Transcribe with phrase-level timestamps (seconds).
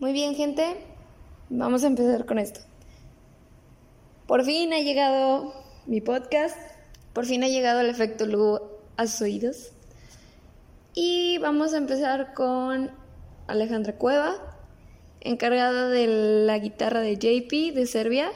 [0.00, 0.76] Muy bien, gente.
[1.50, 2.60] Vamos a empezar con esto.
[4.28, 5.52] Por fin ha llegado
[5.86, 6.56] mi podcast.
[7.12, 8.60] Por fin ha llegado el efecto Lu
[8.96, 9.72] a sus oídos.
[10.94, 12.92] Y vamos a empezar con
[13.48, 14.36] Alejandra Cueva,
[15.20, 16.06] encargada de
[16.46, 18.30] la guitarra de JP de Serbia.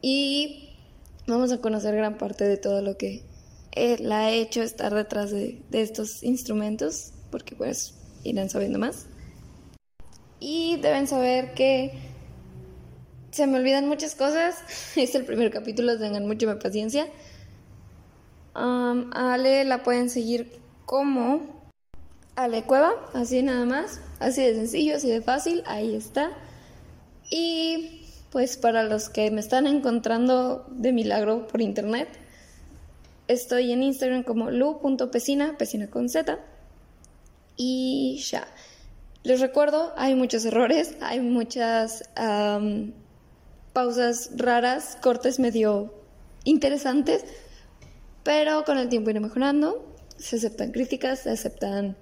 [0.00, 0.70] Y
[1.26, 3.24] vamos a conocer gran parte de todo lo que
[3.98, 9.06] la ha hecho estar detrás de, de estos instrumentos, porque pues irán sabiendo más.
[10.46, 11.90] Y deben saber que
[13.30, 14.58] se me olvidan muchas cosas.
[14.94, 17.06] Es el primer capítulo, tengan mucha paciencia.
[18.52, 21.40] Ale la pueden seguir como
[22.36, 24.02] Ale Cueva, así nada más.
[24.18, 26.30] Así de sencillo, así de fácil, ahí está.
[27.30, 32.10] Y pues para los que me están encontrando de milagro por internet,
[33.28, 36.38] estoy en Instagram como lu.pesina, pesina con Z.
[37.56, 38.46] Y ya.
[39.24, 42.10] Les recuerdo, hay muchos errores, hay muchas
[43.72, 45.94] pausas raras, cortes medio
[46.44, 47.24] interesantes,
[48.22, 49.96] pero con el tiempo iré mejorando.
[50.18, 51.96] Se aceptan críticas, se aceptan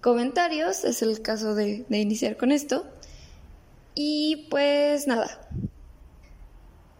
[0.00, 2.86] comentarios, es el caso de, de iniciar con esto.
[3.96, 5.48] Y pues nada,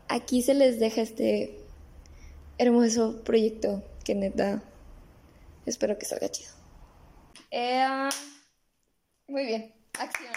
[0.09, 1.57] aquí se les deja este
[2.59, 4.61] hermoso proyecto que neta
[5.67, 6.51] espero que salga chido.
[7.53, 8.09] Eh,
[9.29, 10.33] muy bien, acción.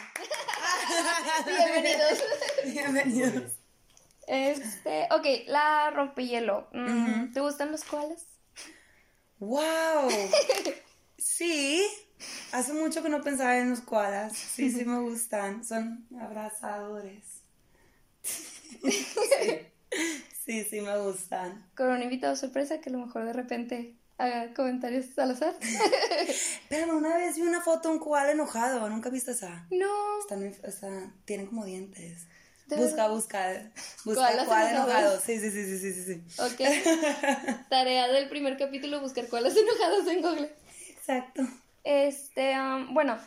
[1.45, 2.23] Bienvenidos.
[2.65, 3.51] Bienvenidos.
[4.27, 6.67] Este, ok, la rompehielo.
[6.73, 8.25] Mm, ¿Te gustan los koalas?
[9.39, 10.09] ¡Wow!
[11.17, 11.87] Sí,
[12.51, 14.35] hace mucho que no pensaba en los koalas.
[14.35, 15.63] Sí, sí me gustan.
[15.63, 17.41] Son abrazadores.
[20.45, 21.69] Sí, sí, me gustan.
[21.75, 23.95] Con un invitado sorpresa que a lo mejor de repente
[24.55, 25.55] comentarios al azar.
[26.69, 29.65] Pero una vez vi una foto de un koala enojado, ¿nunca viste esa?
[29.71, 30.19] No.
[30.21, 32.27] Están, o sea, tienen como dientes.
[32.67, 33.71] Busca, busca,
[34.05, 35.19] busca koala enojado.
[35.19, 36.41] Sí, sí, sí, sí, sí, sí.
[36.41, 37.67] Ok.
[37.69, 40.55] Tarea del primer capítulo, buscar koalas enojados en Google.
[40.89, 41.43] Exacto.
[41.83, 42.55] Este,
[42.91, 43.17] bueno,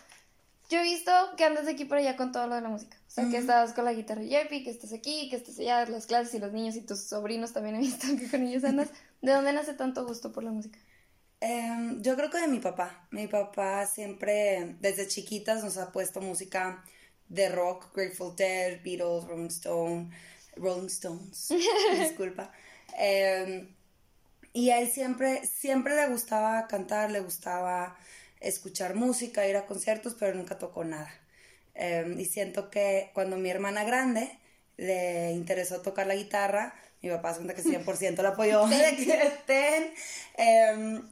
[0.71, 2.97] yo he visto que andas de aquí para allá con todo lo de la música.
[3.07, 6.07] O sea, que estás con la guitarra Jeppy, que estás aquí, que estás allá, las
[6.07, 8.89] clases y los niños y tus sobrinos también he visto que con ellos andas.
[9.21, 10.79] ¿De dónde nace tanto gusto por la música?
[11.45, 13.07] Em, yo creo que de mi papá.
[13.11, 16.83] Mi papá siempre, desde chiquitas, nos ha puesto música
[17.29, 20.11] de rock, Grateful Dead, Beatles, Rolling Stone,
[20.57, 21.49] Rolling Stones,
[21.99, 22.51] disculpa.
[22.99, 23.69] Em,
[24.55, 27.99] y a él siempre, siempre le gustaba cantar, le gustaba
[28.41, 31.13] escuchar música, ir a conciertos, pero nunca tocó nada.
[31.75, 34.39] Em, y siento que cuando mi hermana grande
[34.79, 38.65] le interesó tocar la guitarra, mi papá se cuenta que 100% la apoyó
[40.37, 41.03] em,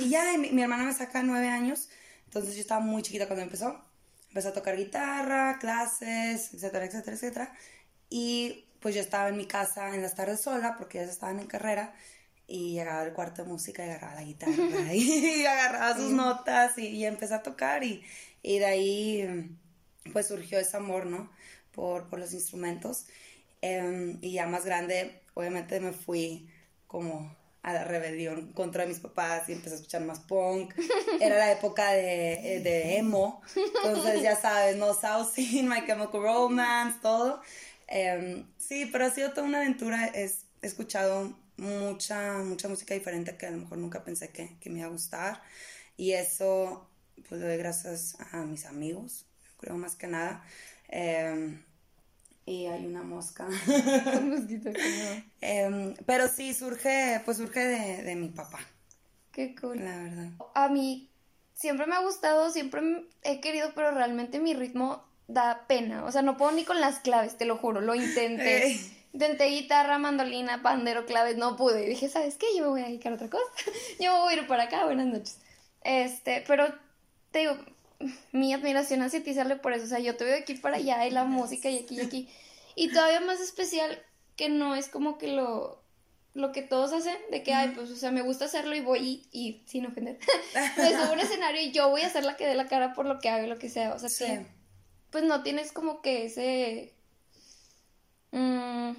[0.00, 1.88] y ya, mi, hermana me saca nueve años,
[2.24, 3.80] entonces yo estaba muy chiquita cuando empezó.
[4.28, 7.52] Empezó a tocar guitarra, clases, etcétera, etcétera, etcétera.
[8.08, 11.46] Y pues yo estaba en mi casa en las tardes sola porque ya estaban en
[11.46, 11.94] carrera
[12.46, 14.54] y llegaba al cuarto de música y agarraba la guitarra
[14.94, 18.02] y agarraba sus notas y, y empecé a tocar y,
[18.42, 19.56] y de ahí
[20.12, 21.30] pues surgió ese amor, ¿no?
[21.72, 23.06] Por, por los instrumentos.
[23.60, 26.48] Em, y ya más grande, obviamente me fui
[26.86, 30.74] como a la rebelión contra mis papás y empecé a escuchar más punk.
[31.20, 33.40] Era la época de, de emo,
[33.84, 34.94] entonces ya sabes, ¿no?
[34.94, 37.40] South Scene, My Chemical Romance, todo.
[37.86, 40.10] Em, sí, pero ha sido toda una aventura.
[40.14, 40.30] he
[40.62, 44.88] escuchado mucha, mucha música diferente que a lo mejor nunca pensé que, que me iba
[44.88, 45.42] a gustar.
[45.96, 46.88] Y eso,
[47.28, 49.26] pues lo doy gracias a mis amigos,
[49.58, 50.44] creo más que nada.
[50.88, 51.62] Em,
[52.52, 53.48] y hay una mosca.
[55.40, 58.60] eh, pero sí, surge, pues surge de, de mi papá.
[59.32, 59.82] Qué cool.
[59.82, 60.28] La verdad.
[60.54, 61.08] A mí
[61.54, 62.82] siempre me ha gustado, siempre
[63.22, 66.04] he querido, pero realmente mi ritmo da pena.
[66.04, 68.78] O sea, no puedo ni con las claves, te lo juro, lo intenté.
[69.14, 71.84] Intenté guitarra, mandolina, pandero, claves, no pude.
[71.84, 72.46] Y dije, ¿sabes qué?
[72.56, 73.44] Yo me voy a dedicar a otra cosa.
[74.00, 75.38] Yo me voy a ir para acá, buenas noches.
[75.84, 76.66] Este, pero
[77.30, 77.56] te digo,
[78.32, 79.84] mi admiración hacia ti sale por eso.
[79.84, 82.00] O sea, yo te veo de aquí para allá y la música y aquí y
[82.00, 82.28] aquí.
[82.74, 84.02] Y todavía más especial
[84.36, 85.82] que no es como que lo,
[86.34, 89.26] lo que todos hacen, de que, ay, pues, o sea, me gusta hacerlo y voy
[89.30, 90.18] y, sin ofender,
[90.76, 93.06] me subo un escenario y yo voy a ser la que dé la cara por
[93.06, 93.94] lo que haga, lo que sea.
[93.94, 94.46] O sea, que,
[95.10, 96.94] pues no tienes como que ese...
[98.30, 98.92] Mm,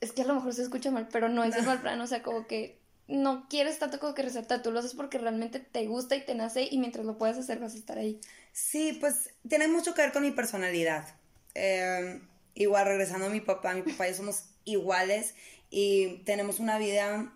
[0.00, 2.06] es que a lo mejor se escucha mal, pero no es el mal plan, o
[2.06, 2.81] sea, como que
[3.12, 6.34] no quieres tanto como que resaltar, tú lo haces porque realmente te gusta y te
[6.34, 8.18] nace y mientras lo puedas hacer vas a estar ahí.
[8.52, 11.06] Sí, pues tiene mucho que ver con mi personalidad.
[11.54, 15.34] Em, igual regresando a mi papá, mi papá y yo somos iguales
[15.70, 17.32] y tenemos una vida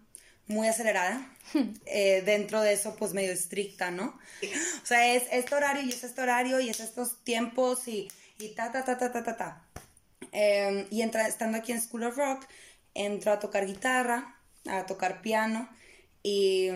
[0.47, 1.33] muy acelerada.
[1.87, 4.19] Eh, dentro de eso, pues medio estricta, ¿no?
[4.83, 8.09] O sea, es este horario y es este horario y es estos tiempos y,
[8.41, 9.63] y ta, ta, ta, ta, ta, ta, ta.
[10.33, 12.47] Em, y entra, estando aquí en School of Rock,
[12.95, 14.36] entro a tocar guitarra,
[14.69, 15.69] a tocar piano
[16.23, 16.69] y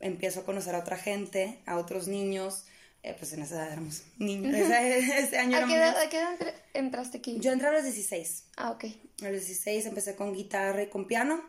[0.00, 2.64] empiezo a conocer a otra gente, a otros niños.
[3.02, 4.54] Eh, pues en esa edad éramos niños.
[4.54, 7.38] Ese, año ¿A, qué edad, ¿A qué edad entraste aquí?
[7.40, 8.44] Yo entré a los 16.
[8.56, 8.84] Ah, ok.
[9.22, 11.42] A los 16 empecé con guitarra y con piano,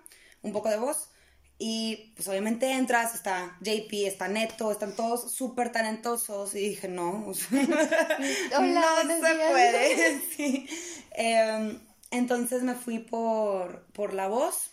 [0.44, 1.10] un poco de voz.
[1.64, 6.56] Y pues obviamente entras, está JP, está Neto, están todos súper talentosos.
[6.56, 7.46] Y dije, no, no se
[9.10, 10.22] puede.
[10.36, 10.68] sí.
[11.12, 11.80] Em,
[12.10, 14.71] entonces me fui por, por la voz.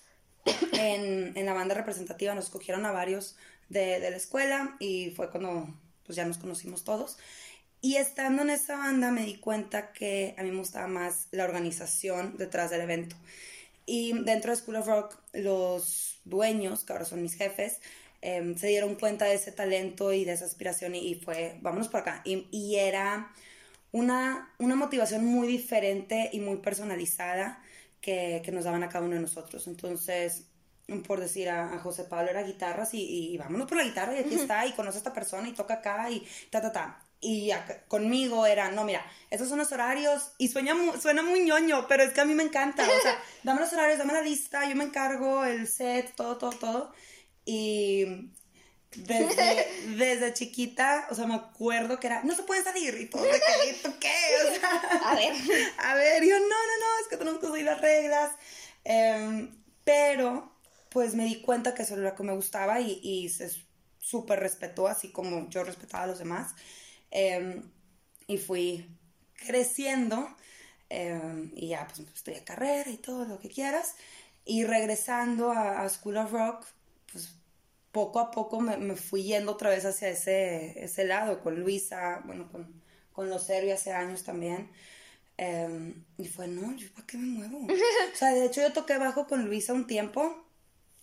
[0.73, 3.37] En, en, la banda representativa nos cogieron a varios
[3.69, 5.69] de, de, la escuela y fue cuando
[6.05, 7.19] pues ya nos conocimos todos.
[7.81, 11.45] Y estando en esa banda me di cuenta que a mí me gustaba más la
[11.45, 13.17] organización detrás del evento.
[13.87, 17.81] Y dentro de School of Rock, los dueños, que ahora son mis jefes,
[18.21, 22.01] em, se dieron cuenta de ese talento y de esa aspiración y, fue, vámonos por
[22.01, 22.21] acá.
[22.25, 23.33] Y, y, era
[23.93, 27.63] una, una motivación muy diferente y muy personalizada
[28.01, 29.67] que, que, nos daban a cada uno de nosotros.
[29.67, 30.45] Entonces,
[31.07, 34.35] por decir a, José Pablo era guitarras y, y, vámonos por la guitarra y aquí
[34.35, 37.03] está y conoce a esta persona y toca acá y ta, ta, ta.
[37.21, 37.51] Y
[37.89, 42.13] conmigo era, no, mira, esos son los horarios y suena, suena muy ñoño, pero es
[42.13, 42.85] que a mí me encanta.
[42.85, 46.53] O sea, dame los horarios, dame la lista, yo me encargo el set, todo, todo,
[46.53, 46.93] todo.
[47.45, 48.31] Y
[48.97, 53.23] desde, desde chiquita, o sea, me acuerdo que era, no se pueden salir y todo,
[53.23, 54.15] de que, ¿tú qué?
[54.47, 55.33] O sea, a ver.
[55.79, 58.33] A ver, yo, no, no, no, es que tenemos que seguir las reglas.
[58.85, 60.53] Em, pero,
[60.91, 63.51] pues me di cuenta que eso era lo que me gustaba y, y se
[64.09, 66.55] súper respetó, así como yo respetaba a los demás.
[67.11, 67.63] Em,
[68.27, 68.87] y fui
[69.35, 70.29] creciendo
[70.91, 73.95] em, y ya pues estudié carrera y todo lo que quieras.
[74.45, 76.65] Y regresando a, School of Rock,
[77.13, 77.35] pues
[77.99, 82.49] poco a poco me, fui yendo otra vez hacia ese, ese lado, con Luisa, bueno,
[82.53, 82.81] con,
[83.13, 84.71] con los Servi hace años también.
[85.37, 87.67] Em, y fue, no, ¿yo para qué me muevo?
[88.13, 90.48] o sea, de hecho yo toqué bajo con Luisa un tiempo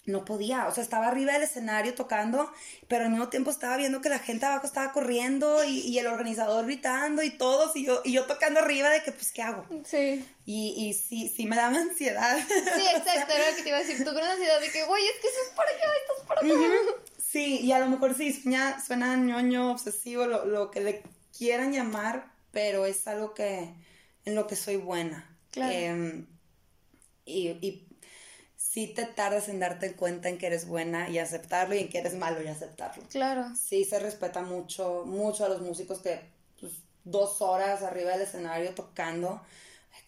[0.06, 2.52] no podía, o sea, estaba arriba del escenario tocando,
[2.88, 6.66] pero al mismo tiempo estaba viendo que la gente abajo estaba corriendo y, el organizador
[6.66, 9.66] gritando y todos, y yo, y yo tocando arriba de que, pues, ¿qué hago?
[9.84, 10.24] Sí.
[10.46, 12.38] Y, y sí, sí me daba ansiedad.
[12.38, 15.04] Sí, exacto, era lo que te iba a decir, tú con ansiedad de que, güey,
[15.06, 17.02] es que eso es para acá, esto es para acá.
[17.18, 21.04] Sí, y a lo mejor sí, suena, suena ñoño, obsesivo, lo, lo, que le
[21.36, 23.74] quieran llamar, pero es algo que,
[24.24, 25.36] en lo que soy buena.
[25.52, 25.74] Claro.
[25.74, 26.28] Em,
[27.26, 27.85] y, y
[28.76, 32.00] sí te tardas en darte cuenta en que eres buena y aceptarlo y en que
[32.00, 33.04] eres malo y aceptarlo.
[33.10, 33.46] Claro.
[33.56, 36.20] Sí se respeta mucho, mucho a los músicos que
[36.60, 36.74] pues,
[37.06, 39.42] dos horas arriba del escenario tocando.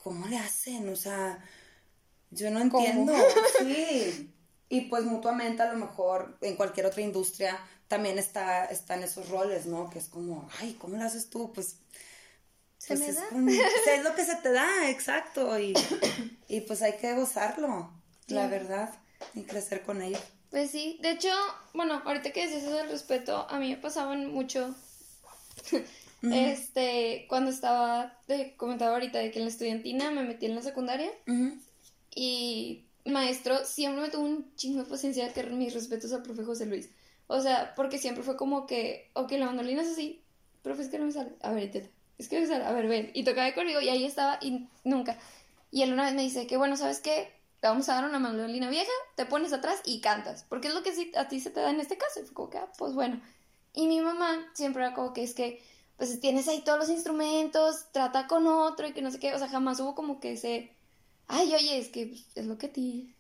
[0.04, 0.90] ¿Cómo le hacen?
[0.90, 1.42] O sea,
[2.30, 3.14] yo no entiendo.
[3.60, 4.34] Sí.
[4.68, 9.66] Y pues mutuamente a lo mejor en cualquier otra industria también está, están esos roles,
[9.66, 9.90] ¿no?
[9.90, 11.54] Que es como, ay, ¿cómo lo haces tú?
[11.54, 11.78] Pues
[12.78, 15.58] ¿Se pues, es, es, lo que se te da, exacto.
[15.58, 15.74] Y,
[16.50, 17.96] y pues hay que gozarlo
[18.28, 18.94] la verdad,
[19.34, 20.20] y crecer con ella.
[20.50, 21.30] Pues sí, de hecho,
[21.74, 24.74] bueno, ahorita que dices eso del respeto, a mí me pasaban mucho,
[26.24, 30.62] este, cuando estaba, te comentaba ahorita de que en la estudiantina me metí en la
[30.62, 31.12] secundaria
[32.16, 36.66] y maestro siempre me tuvo un chingo de paciencia que mis respetos al profe José
[36.66, 36.90] Luis.
[37.28, 40.24] O sea, porque siempre fue como que, ok, la mandolina es así,
[40.64, 42.72] profe, es que no me sale, a ver, intenta, es que no me sale, a
[42.72, 45.20] ver, ven, y tocaba conmigo y ahí estaba y nunca.
[45.70, 47.37] Y él una vez me dice que, bueno, ¿sabes qué?
[47.60, 50.84] Te vamos a dar una mandolina vieja, te pones atrás y cantas, porque es lo
[50.84, 52.20] que a ti se te da en este caso.
[52.20, 53.22] Y fue como que, ah, pues bueno.
[53.74, 55.64] Y mi mamá siempre era como que es que,
[55.98, 59.40] pues tienes ahí todos los instrumentos, trata con otro y que no sé qué, o
[59.40, 60.72] sea, jamás hubo como que ese,
[61.28, 63.16] ay, oye, es que pues, es lo que a ti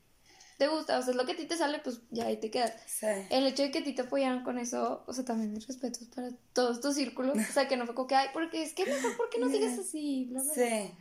[0.57, 2.49] te gusta, o sea, es lo que a ti te sale, pues ya ahí te
[2.49, 2.73] quedas.
[2.87, 3.07] Sí.
[3.29, 6.07] El hecho de que a ti te apoyaran con eso, o sea, también mis respetos
[6.15, 8.85] para todos tus círculos, o sea, que no fue como que, ay, porque es que
[8.85, 10.31] mejor, ¿por qué no sigues así?
[10.53, 10.91] Sí,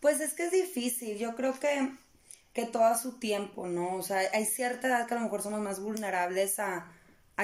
[0.00, 1.96] pues es que es difícil, yo creo que
[2.52, 3.96] que todo su tiempo, ¿no?
[3.96, 6.90] O sea, hay cierta edad que a lo mejor somos más vulnerables a,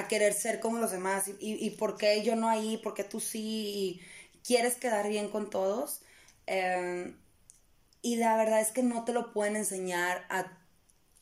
[0.07, 3.19] querer ser como los demás y, y, por qué yo no ahí, por qué tú
[3.19, 4.01] sí, y
[4.45, 6.01] quieres quedar bien con todos.
[6.45, 7.17] Em,
[8.01, 10.57] y la verdad es que no te lo pueden enseñar a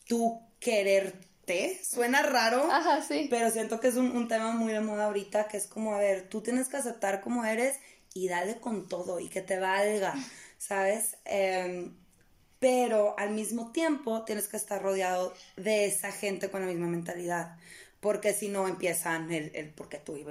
[0.07, 1.81] tú quererte.
[1.83, 3.27] Suena raro, Ajá, sí.
[3.29, 6.29] pero siento que es un, tema muy de moda ahorita, que es como, a ver,
[6.29, 7.79] tú tienes que aceptar como eres
[8.13, 10.13] y dale con todo y que te valga,
[10.57, 11.17] ¿sabes?
[11.25, 11.89] Eh,
[12.59, 17.57] pero al mismo tiempo tienes que estar rodeado de esa gente con la misma mentalidad,
[17.99, 20.25] porque si no empiezan el, el porque tú y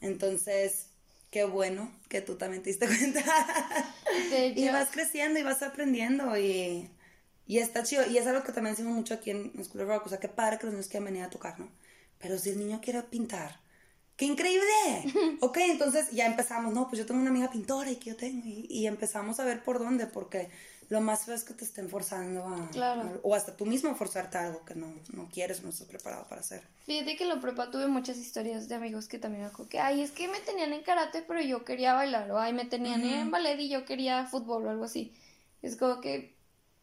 [0.00, 0.86] Entonces,
[1.30, 3.22] qué bueno que tú también te diste cuenta.
[4.54, 6.88] y vas creciendo y vas aprendiendo y,
[7.46, 8.06] Y está chido.
[8.06, 10.06] Y es algo que también decimos mucho aquí en, School of Rock.
[10.06, 11.68] O sea, qué padre que los niños quieran venir a tocar, ¿no?
[12.18, 13.60] Pero si el niño quiere pintar,
[14.16, 14.66] ¡qué increíble!
[15.40, 18.42] ok, entonces ya empezamos, no, pues yo tengo una amiga pintora y que yo tengo.
[18.46, 20.48] Y, empezamos a ver por dónde, porque
[20.88, 22.68] lo más feo es que te estén forzando a...
[22.70, 23.20] Claro.
[23.22, 26.26] o hasta tú mismo forzarte a algo que no, no quieres o no estás preparado
[26.28, 26.62] para hacer.
[26.86, 30.02] Fíjate que en la prepa tuve muchas historias de amigos que también me que, ay,
[30.02, 32.30] es que me tenían en karate, pero yo quería bailar.
[32.30, 35.12] O ay, me tenían en ballet y yo quería fútbol o algo así.
[35.62, 36.36] Es como que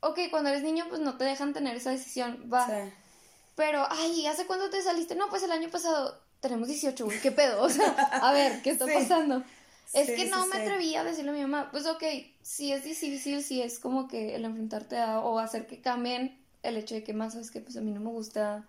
[0.04, 2.68] ok, cuando eres niño, pues no te dejan tener esa decisión, va.
[3.56, 5.16] Pero, ay, ¿hace cuánto te saliste?
[5.16, 7.62] No, pues el año pasado tenemos 18, güey, ¿qué pedo?
[7.64, 9.44] O sea, a ver, ¿qué está pasando?
[9.94, 12.04] Es que no me atreví a decirle a mi mamá, pues ok,
[12.42, 16.78] si es difícil, si es como que el enfrentarte a, o hacer que cambien el
[16.78, 18.66] hecho de que más sabes que pues a mí no me gusta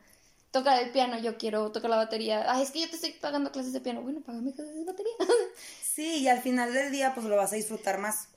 [0.50, 2.44] tocar el piano, yo quiero tocar la batería.
[2.52, 4.02] Ay, es que yo te estoy pagando clases de piano.
[4.02, 5.12] Bueno, págame clases de batería.
[5.82, 8.28] sí, y al final del día pues lo vas a disfrutar más.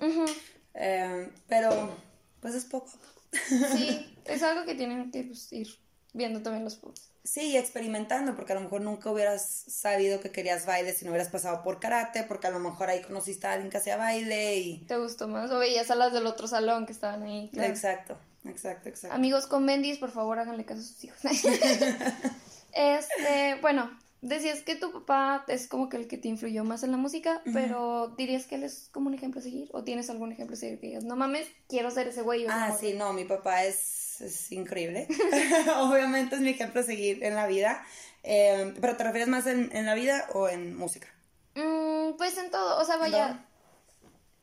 [0.73, 1.95] Eh, pero
[2.39, 2.91] pues es poco
[3.31, 5.67] Sí, es algo que tienen que pues, ir
[6.13, 7.09] viendo también los pobres.
[7.27, 11.27] Sí, experimentando, porque a lo mejor nunca hubieras sabido que querías baile si no hubieras
[11.27, 14.77] pasado por karate, porque a lo mejor ahí conociste a alguien que hacía baile y...
[14.85, 17.51] Te gustó más, o veías a las del otro salón que estaban ahí.
[17.53, 19.13] Exacto, exacto, exacto.
[19.13, 21.19] Amigos con Bendis, por favor, háganle caso a sus hijos.
[22.73, 23.91] este, bueno,
[24.21, 27.41] decías que tu papá es como que el que te influyó más en la música,
[27.51, 29.69] pero ¿dirías que él es como un ejemplo a seguir?
[29.73, 32.45] ¿O tienes algún ejemplo a seguir que digas, no mames, quiero ser ese güey?
[32.47, 35.07] Ah, sí, no, mi papá es, es increíble.
[35.77, 37.85] Obviamente es mi ejemplo a seguir en la vida.
[38.23, 41.07] Eh, ¿Pero te refieres más en, en, la vida o en música?
[41.55, 43.45] Mm, pues en todo, o sea, vaya...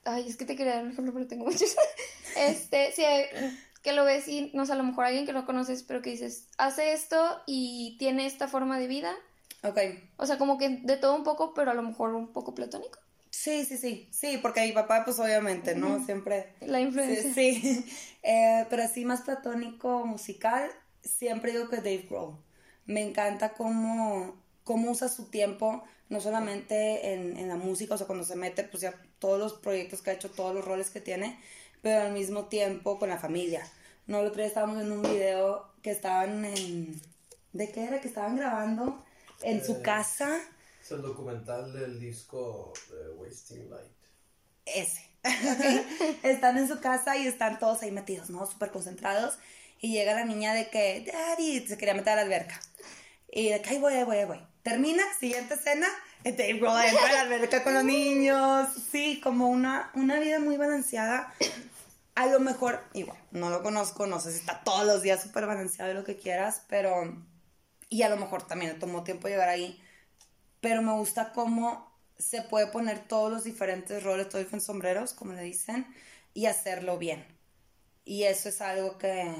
[0.04, 1.74] Ay, es que te quería dar un ejemplo, pero tengo muchos.
[2.36, 3.04] este, sí,
[3.82, 6.10] que lo ves y, no sé, a lo mejor alguien que no conoces, pero que
[6.10, 9.14] dices, hace esto y tiene esta forma de vida
[9.64, 9.78] Ok.
[10.18, 12.98] O sea, como que de todo un poco, pero a lo mejor un poco platónico.
[13.34, 16.02] Sí, sí, sí, sí, porque mi papá, pues obviamente, ¿no?
[16.04, 16.54] Siempre.
[16.60, 17.34] La influencia.
[17.34, 17.84] Sí,
[18.22, 20.70] eh, pero así más platónico, musical,
[21.02, 22.38] siempre digo que Dave Grohl.
[22.86, 28.06] Me encanta cómo, cómo usa su tiempo, no solamente en, en la música, o sea,
[28.06, 31.00] cuando se mete, pues ya todos los proyectos que ha hecho, todos los roles que
[31.00, 31.38] tiene,
[31.82, 33.68] pero al mismo tiempo con la familia.
[34.06, 37.00] No, el otro día estábamos en un video que estaban en...
[37.52, 38.00] ¿De qué era?
[38.00, 39.04] Que estaban grabando
[39.42, 40.40] en su eh, casa.
[40.84, 43.90] Es el documental del disco de Wasting Light.
[44.66, 45.00] Ese.
[46.22, 48.44] están en su casa y están todos ahí metidos, ¿no?
[48.44, 49.38] Súper concentrados.
[49.80, 52.60] Y llega la niña de que, Daddy, se quería meter a la alberca.
[53.32, 54.46] Y de que, ahí voy, ahí voy, ahí voy.
[54.62, 55.88] Termina, siguiente escena,
[56.22, 58.68] Dave Grohl entra a la alberca con los niños.
[58.92, 61.32] Sí, como una, una vida muy balanceada.
[62.14, 65.46] A lo mejor, igual, no lo conozco, no sé si está todos los días súper
[65.46, 67.10] balanceado y lo que quieras, pero
[67.88, 69.80] y a lo mejor también le tomó tiempo llegar ahí,
[70.64, 75.12] pero me gusta cómo se puede poner todos los diferentes roles, todos los diferentes sombreros,
[75.12, 75.86] como le dicen,
[76.32, 77.22] y hacerlo bien.
[78.06, 79.30] Y eso es algo que,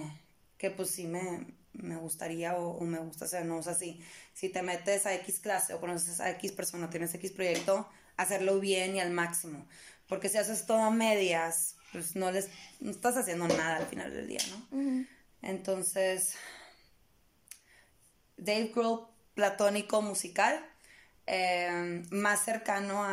[0.59, 3.57] que pues sí me, me gustaría o, me gusta hacer, ¿no?
[3.57, 4.04] O sea, si,
[4.35, 7.88] si te metes a X clase o conoces a X persona, tienes X proyecto,
[8.19, 9.66] hacerlo bien y al máximo.
[10.07, 12.50] Porque si haces todo a medias, pues no les
[12.81, 15.07] no estás haciendo nada al final del día, ¿no?
[15.40, 16.35] Entonces,
[18.37, 20.62] Dave Grohl platónico musical,
[21.26, 23.04] eh, más cercano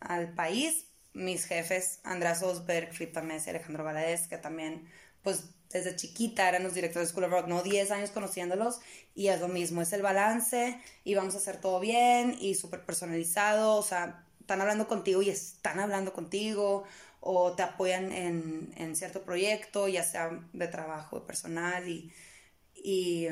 [0.00, 4.88] al país, mis jefes, András Osberg, Flipa Messi, Alejandro Valadez, que también,
[5.22, 7.62] pues desde chiquita eran los directores de School of Rock, ¿no?
[7.62, 8.80] 10 años conociéndolos
[9.14, 12.84] y es lo mismo, es el balance y vamos a hacer todo bien y súper
[12.84, 16.84] personalizado, o sea, están hablando contigo y están hablando contigo
[17.20, 22.12] o te apoyan en, en cierto proyecto, ya sea de trabajo, de personal y,
[22.74, 23.26] y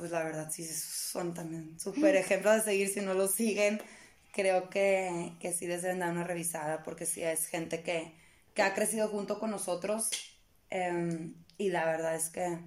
[0.00, 3.82] pues la verdad sí son también súper ejemplos de seguir si no lo siguen.
[4.32, 8.14] Creo que, que sí les deben dar una revisada porque sí es gente que,
[8.54, 10.08] que ha crecido junto con nosotros
[10.70, 12.60] em, y la verdad es que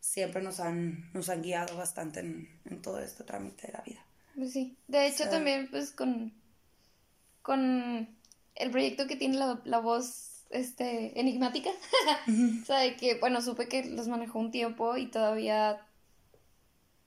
[0.00, 4.00] siempre nos han, nos han guiado bastante en, en todo este trámite de la vida.
[4.34, 6.32] Pues sí, de hecho también pues con,
[7.42, 8.08] con
[8.54, 11.68] el proyecto que tiene la, la voz este, enigmática,
[12.62, 15.86] o sea, que bueno, supe que los manejó un tiempo y todavía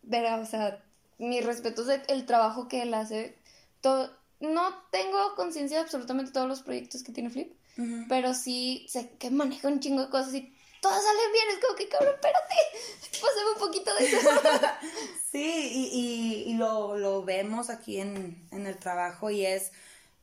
[0.05, 0.83] verá, o sea,
[1.17, 3.37] mis respetos del el trabajo que él hace.
[3.81, 7.53] Todo, no tengo conciencia de absolutamente todos los proyectos que tiene Flip,
[8.09, 11.45] pero sí sé que maneja un chingo de cosas y todas salen bien.
[11.49, 12.55] Es como que, cabrón, espérate,
[13.21, 14.29] pásame un poquito de eso.
[15.31, 19.71] sí, y, y, lo, lo, vemos aquí en, en el trabajo y es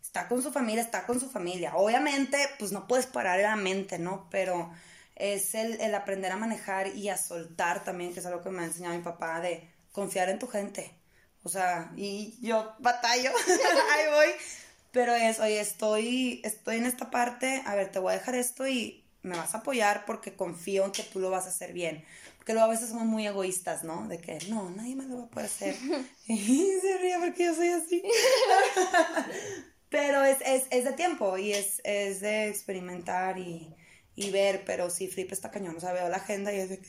[0.03, 1.75] está con su familia, está con su familia.
[1.75, 4.29] Obviamente, pues no puedes parar la mente, ¿no?
[4.31, 4.71] Pero
[5.17, 8.63] es el, el, aprender a manejar y a soltar también, que es algo que me
[8.63, 10.95] ha enseñado mi papá, de confiar en tu gente.
[11.43, 13.31] O sea, y yo batallo,
[13.93, 14.29] ahí voy.
[14.93, 18.67] Pero es, oye, estoy, estoy en esta parte, a ver, te voy a dejar esto
[18.69, 22.05] y me vas a apoyar porque confío en que tú lo vas a hacer bien.
[22.37, 24.07] Porque luego a veces somos muy egoístas, ¿no?
[24.09, 25.77] De que, no, nadie más lo va a poder hacer.
[26.27, 28.03] y se ríe porque yo soy así.
[29.89, 33.75] pero es, es, es, de tiempo y es, es de experimentar y,
[34.15, 35.77] y, ver, pero sí, Flip está cañón.
[35.77, 36.89] O sea, veo la agenda y es de que...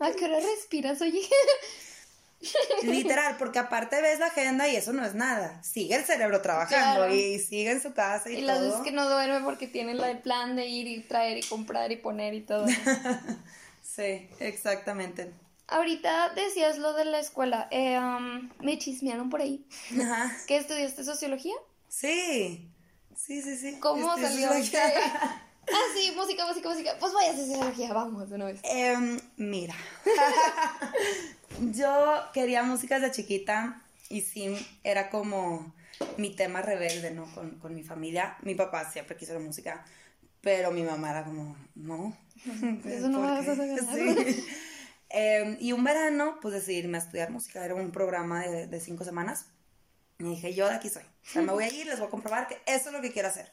[0.00, 1.20] ¿A qué hora respiras, oye?
[2.82, 5.62] Literal, porque aparte ves la agenda y eso no es nada.
[5.62, 8.46] Sigue el cerebro trabajando y sigue en su casa y, y todo.
[8.46, 11.90] las veces que no duerme porque tiene el plan de ir y traer y comprar
[11.90, 12.66] y poner y todo.
[13.82, 15.32] sí, exactamente.
[15.66, 17.68] Ahorita decías lo de la escuela.
[17.70, 19.66] Eh, um, me chismearon por ahí.
[20.00, 20.34] Ajá.
[20.46, 21.54] ¿Que estudiaste sociología?
[21.88, 22.70] Sí.
[23.16, 23.80] Sí, sí, sí.
[23.80, 24.50] ¿Cómo salió?
[25.72, 26.96] Ah, sí, música, música, música.
[26.98, 28.60] Pues vaya a hacer sociología, vamos de una vez.
[28.64, 29.74] Eh, mira.
[31.72, 35.74] Yo quería música desde chiquita y sí, era como
[36.16, 37.26] mi tema rebelde, ¿no?
[37.34, 38.36] Con, con mi familia.
[38.42, 39.84] Mi papá siempre quiso la música,
[40.40, 42.16] pero mi mamá era como, no.
[42.84, 43.78] Eso no vas a hacer.
[43.94, 44.46] Sí.
[45.10, 47.64] eh, y un verano, pues decidí irme a estudiar música.
[47.64, 49.46] Era un programa de, de cinco semanas.
[50.20, 51.02] Y dije, yo de aquí soy.
[51.02, 53.12] O sea, me voy a ir, les voy a comprobar que eso es lo que
[53.12, 53.50] quiero hacer.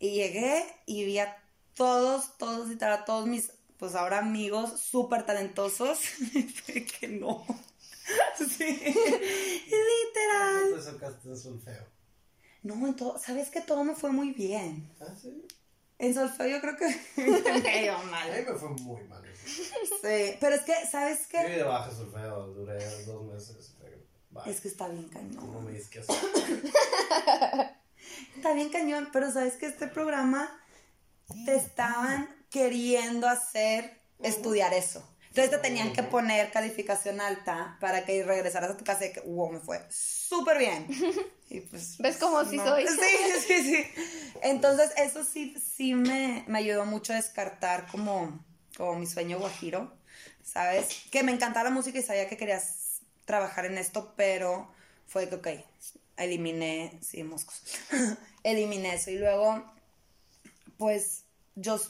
[0.00, 1.36] Y llegué y vi a
[1.74, 6.00] todos, todos y a todos mis pues ahora amigos súper talentosos,
[7.00, 7.46] que no.
[8.36, 10.74] Sí, literal.
[10.74, 11.86] ¿Te sacaste en solfeo?
[12.64, 14.90] No, en todo, ¿sabes que todo me fue muy bien?
[15.00, 15.46] ¿Ah, sí?
[15.98, 16.86] En solfeo yo creo que
[17.62, 18.30] me iba A mí mal.
[18.46, 19.24] me fue muy mal.
[19.24, 19.46] eso.
[20.02, 21.48] Sí, pero es que, ¿sabes Yo qué?
[21.50, 23.74] de baja solfeo, duré dos meses.
[24.30, 24.50] Bye.
[24.52, 25.64] Es que está bien No cañón.
[25.64, 27.76] me dices hacer.
[28.36, 30.50] Está bien cañón, pero ¿sabes que Este programa
[31.44, 35.06] te estaban queriendo hacer estudiar eso.
[35.28, 39.20] Entonces te tenían que poner calificación alta para que regresaras a tu casa y que,
[39.20, 40.86] wow, me fue súper bien.
[41.52, 42.86] Y pues, ¿Ves cómo sí soy?
[42.86, 43.84] Sí, sí, sí.
[44.42, 48.44] Entonces eso sí, sí me, me ayudó mucho a descartar como,
[48.76, 49.92] como mi sueño guajiro,
[50.44, 50.86] ¿sabes?
[51.10, 54.72] Que me encantaba la música y sabía que querías trabajar en esto, pero
[55.08, 55.48] fue que, ok,
[56.24, 57.62] eliminé, sí, moscos,
[58.44, 59.10] eliminé eso.
[59.10, 59.64] Y luego,
[60.78, 61.24] pues,
[61.54, 61.80] yo,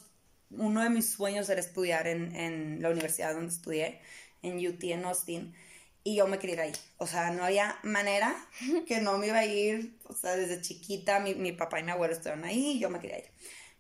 [0.50, 4.00] uno de mis sueños era estudiar en, en la universidad donde estudié,
[4.42, 5.54] en UT, en Austin,
[6.02, 6.72] y yo me quería ir ahí.
[6.98, 8.34] O sea, no había manera
[8.86, 11.90] que no me iba a ir, o sea, desde chiquita, mi, mi papá y mi
[11.90, 13.30] abuelo estuvieron ahí y yo me quería ir.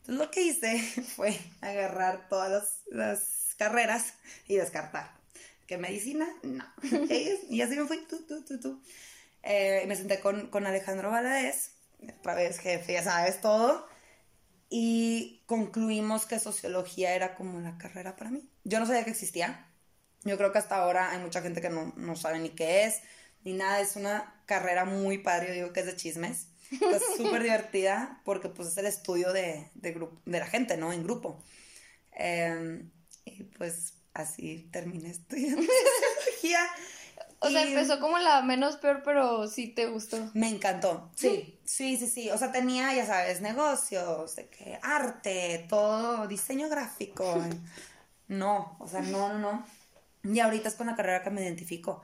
[0.00, 0.78] Entonces, lo que hice
[1.16, 4.14] fue agarrar todas las, las carreras
[4.46, 5.18] y descartar.
[5.66, 6.28] ¿Que medicina?
[6.42, 6.64] No.
[7.48, 8.82] Y así me fui, tú, tú, tú, tú.
[9.42, 11.72] Eh, me senté con, con Alejandro Valadez,
[12.18, 13.86] otra vez jefe, ya sabes todo,
[14.68, 18.48] y concluimos que sociología era como la carrera para mí.
[18.64, 19.66] Yo no sabía que existía.
[20.24, 23.00] Yo creo que hasta ahora hay mucha gente que no, no sabe ni qué es,
[23.42, 23.80] ni nada.
[23.80, 26.46] Es una carrera muy padre, yo digo que es de chismes.
[26.70, 30.92] Es súper divertida porque pues es el estudio de, de, grupo, de la gente, ¿no?
[30.92, 31.42] En grupo.
[32.16, 32.84] Eh,
[33.24, 36.60] y pues así terminé estudiando sociología.
[37.42, 40.30] O sea, empezó como la menos peor, pero sí te gustó.
[40.34, 42.30] me encantó, sí, sí, sí, sí.
[42.30, 47.42] O sea, tenía, ya sabes, negocios, de que arte, todo, diseño gráfico.
[48.28, 49.66] No, o sea, no, no, no.
[50.22, 52.00] Y ahorita es con la carrera que me identifico,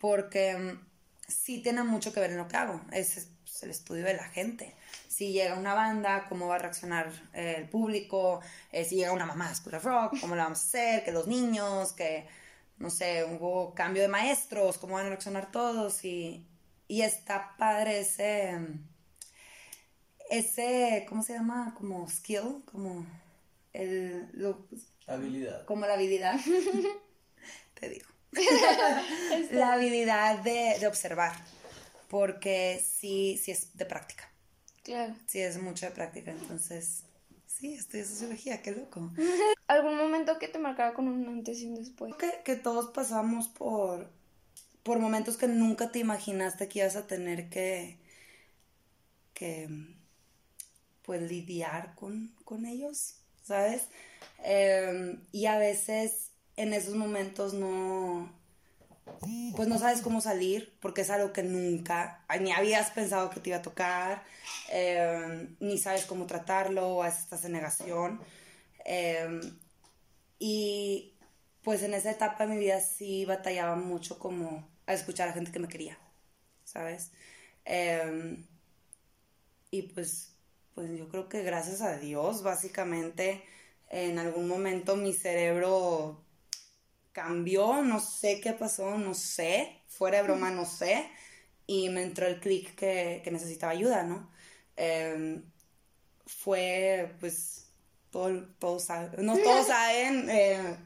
[0.00, 0.80] porque mm,
[1.28, 2.80] sí tiene mucho que ver en lo que hago.
[2.92, 4.74] Es, es, pues, el estudio de la gente.
[5.08, 8.40] Si llega una banda, cómo va a reaccionar eh, el público.
[8.72, 11.04] Eh, si llega una mamá de School of Rock, cómo la vamos a hacer.
[11.04, 12.26] Que los niños, que,
[12.78, 16.04] no sé, hubo cambio de maestros, cómo van a reaccionar todos.
[16.04, 16.46] Y,
[16.88, 18.58] y está padre ese,
[20.30, 21.74] ese, ¿cómo se llama?
[21.76, 23.06] Como skill, como
[23.72, 24.66] el, lo-
[25.06, 25.64] Habilidad.
[25.66, 26.38] como la habilidad,
[27.80, 28.06] te digo,
[29.52, 31.32] la habilidad de, de observar,
[32.08, 34.30] porque sí, sí es de práctica,
[34.82, 35.14] Claro.
[35.26, 37.04] sí es mucho de práctica, entonces,
[37.46, 39.10] sí, estudio sociología, qué loco.
[39.68, 42.14] ¿Algún momento que te marcara con un antes y un después?
[42.16, 44.08] Que, que todos pasamos por,
[44.82, 47.98] por momentos que nunca te imaginaste que ibas a tener que,
[49.34, 49.68] que
[51.02, 53.88] pues lidiar con, con ellos, ¿sabes?
[54.44, 58.32] Eh, y a veces en esos momentos no,
[59.56, 63.50] pues no sabes cómo salir porque es algo que nunca, ni habías pensado que te
[63.50, 64.22] iba a tocar,
[64.70, 68.20] eh, ni sabes cómo tratarlo, veces estás en negación.
[68.86, 69.40] Eh,
[70.38, 71.14] y
[71.62, 75.50] pues en esa etapa de mi vida sí batallaba mucho como a escuchar a gente
[75.50, 75.98] que me quería,
[76.64, 77.10] ¿sabes?
[77.64, 78.38] Eh,
[79.72, 80.32] y pues,
[80.74, 83.42] pues yo creo que gracias a Dios, básicamente,
[83.88, 86.24] en algún momento mi cerebro
[87.12, 91.10] cambió, no sé qué pasó, no sé, fuera de broma, no sé,
[91.66, 94.30] y me entró el clic que, que necesitaba ayuda, ¿no?
[94.76, 95.42] Eh,
[96.26, 97.65] fue pues
[98.10, 100.76] todo, todos saben, no todos saben, eh,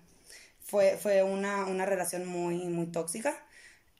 [0.63, 3.35] fue, fue una, una relación muy, muy tóxica.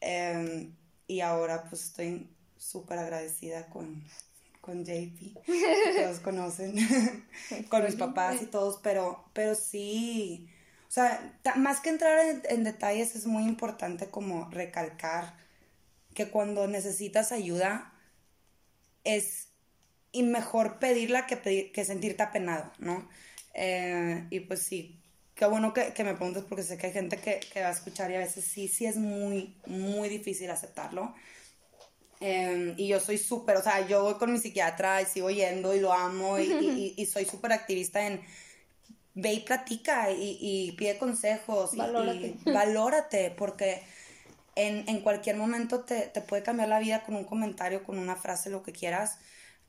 [0.01, 0.71] eh,
[1.11, 4.05] y ahora pues estoy súper agradecida con,
[4.61, 6.77] con JP, que todos conocen,
[7.69, 10.49] con mis papás y todos, pero, pero sí,
[10.87, 15.37] o sea, más que entrar en, en detalles es muy importante como recalcar
[16.15, 17.93] que cuando necesitas ayuda
[19.03, 19.49] es
[20.13, 23.09] y mejor pedirla que, pedir, que sentirte apenado, ¿no?
[23.55, 25.01] Eh, y pues sí,
[25.35, 27.73] qué bueno que, que me preguntes porque sé que hay gente que, que va a
[27.73, 31.15] escuchar y a veces sí, sí es muy, muy difícil aceptarlo.
[32.21, 35.75] Eh, y yo soy súper, o sea, yo voy con mi psiquiatra y sigo yendo
[35.75, 38.21] y lo amo y, y- y soy súper activista en
[39.15, 42.27] ve y platica y, y pide consejos y- Valórate.
[42.45, 43.83] y, valórate porque
[44.55, 48.17] en, en cualquier momento te, te puede cambiar la vida con un comentario, con una
[48.17, 49.19] frase, lo que quieras.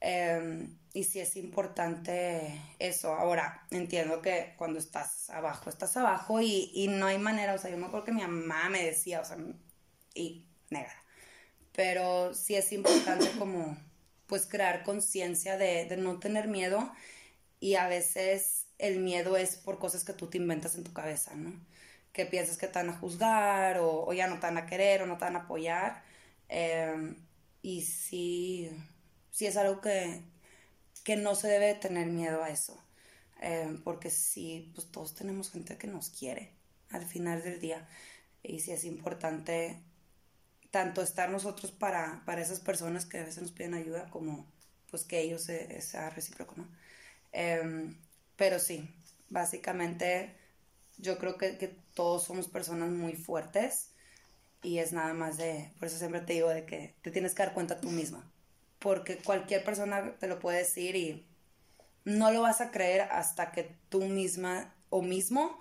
[0.01, 3.13] Eh, y sí es importante eso.
[3.13, 7.53] Ahora, entiendo que cuando estás abajo, estás abajo y, y no hay manera.
[7.53, 9.37] O sea, yo me acuerdo que mi mamá me decía, o sea,
[10.13, 10.95] y negra.
[11.73, 13.77] Pero sí es importante como,
[14.27, 16.91] pues, crear conciencia de, de no tener miedo.
[17.59, 21.35] Y a veces el miedo es por cosas que tú te inventas en tu cabeza,
[21.35, 21.53] ¿no?
[22.13, 25.03] Que piensas que te van a juzgar o, o ya no te van a querer
[25.03, 26.03] o no te van a apoyar.
[26.49, 27.15] Eh,
[27.61, 28.69] y sí,
[29.31, 30.21] sí es algo que,
[31.03, 32.81] que no se debe tener miedo a eso.
[33.41, 36.53] Eh, porque sí, pues todos tenemos gente que nos quiere
[36.89, 37.87] al final del día.
[38.43, 39.81] Y sí es importante
[40.69, 44.47] tanto estar nosotros para, para esas personas que a veces nos piden ayuda como
[44.89, 46.67] pues que ellos se, sea recíproco, ¿no?
[47.33, 47.95] Eh,
[48.35, 48.89] pero sí,
[49.29, 50.35] básicamente
[50.97, 53.91] yo creo que, que todos somos personas muy fuertes
[54.61, 57.43] y es nada más de, por eso siempre te digo de que te tienes que
[57.43, 58.31] dar cuenta tú misma,
[58.81, 61.25] porque cualquier persona te lo puede decir y
[62.05, 65.59] no lo vas a creer hasta que tú misma o mismo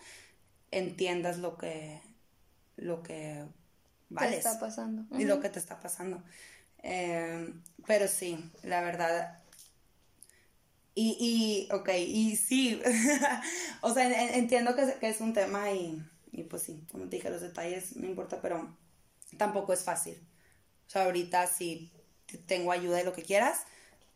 [0.72, 2.00] entiendas lo que,
[2.76, 3.44] lo que
[4.08, 5.04] ¿Qué vales está pasando?
[5.18, 6.22] y lo que te está pasando.
[6.82, 7.54] Eh,
[7.86, 9.38] pero sí, la verdad.
[10.94, 11.16] Y,
[11.70, 12.80] y ok, y sí,
[13.80, 16.02] o sea, en- entiendo que, es- que es un tema y,
[16.32, 18.76] y pues sí, como te dije, los detalles no importa, pero
[19.38, 20.18] tampoco es fácil.
[20.86, 21.92] O sea, ahorita sí
[22.38, 23.60] tengo ayuda y lo que quieras,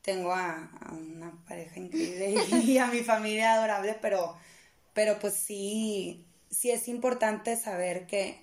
[0.02, 2.30] tengo a, a una pareja increíble
[2.64, 4.36] y a mi familia adorable, pero,
[4.94, 8.40] pero pues sí, sí es importante saber que,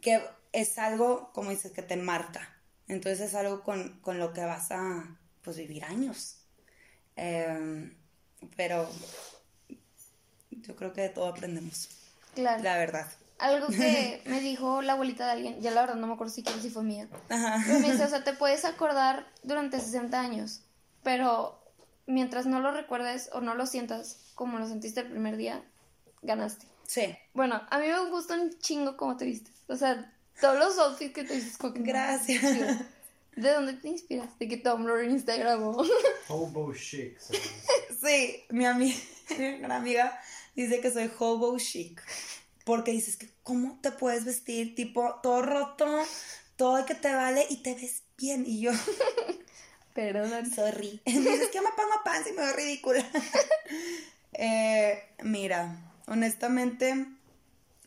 [0.00, 2.48] que es algo, como dices, que te marca.
[2.88, 6.38] Entonces es algo con, con lo que vas a pues, vivir años.
[7.16, 7.92] Eh,
[8.56, 8.88] pero
[10.50, 11.88] yo creo que de todo aprendemos,
[12.34, 12.62] Claro.
[12.62, 13.06] la verdad.
[13.42, 16.60] Algo que me dijo la abuelita de alguien, ya la verdad no me acuerdo siquiera
[16.60, 17.08] si fue mía.
[17.28, 17.62] Ajá.
[17.66, 20.62] Pero me dice, o sea, te puedes acordar durante 60 años,
[21.02, 21.60] pero
[22.06, 25.62] mientras no lo recuerdes o no lo sientas como lo sentiste el primer día,
[26.22, 26.66] ganaste.
[26.86, 27.16] Sí.
[27.34, 29.54] Bueno, a mí me gusta un chingo cómo te vistes.
[29.66, 32.40] O sea, todos los outfits que te vistes no, Gracias.
[32.40, 32.66] chido.
[33.36, 34.38] ¿De dónde te inspiras?
[34.38, 35.84] ¿De qué Tumblr, Instagram o...?
[36.28, 37.18] Hobo chic.
[37.18, 38.96] Sí, mi amiga,
[39.38, 40.20] mi gran amiga
[40.54, 42.02] dice que soy hobo chic.
[42.64, 44.74] Porque dices que, ¿cómo te puedes vestir?
[44.74, 45.86] Tipo, todo roto,
[46.56, 48.44] todo que te vale y te ves bien.
[48.46, 48.72] Y yo,
[49.94, 50.50] Perdón.
[50.50, 51.00] sorry.
[51.06, 53.04] Dices que me pongo pants y me veo ridícula.
[54.34, 57.06] Eh, mira, honestamente,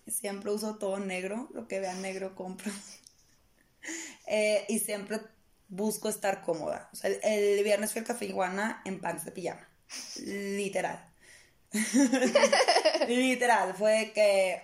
[0.08, 1.50] siempre uso todo negro.
[1.54, 2.72] Lo que vea negro compro.
[4.28, 5.20] Eh, y siempre
[5.70, 6.90] busco estar cómoda.
[6.94, 9.68] O sea, el, el viernes fui al café iguana en pants de pijama.
[10.24, 11.15] Literal.
[13.08, 14.62] Literal, fue que...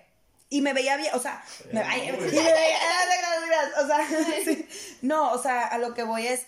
[0.50, 2.78] Y me veía bien, o sea, me, ay, y me veía,
[3.82, 4.06] o sea,
[4.46, 4.68] sí.
[5.02, 6.44] no, o sea, a lo que voy es,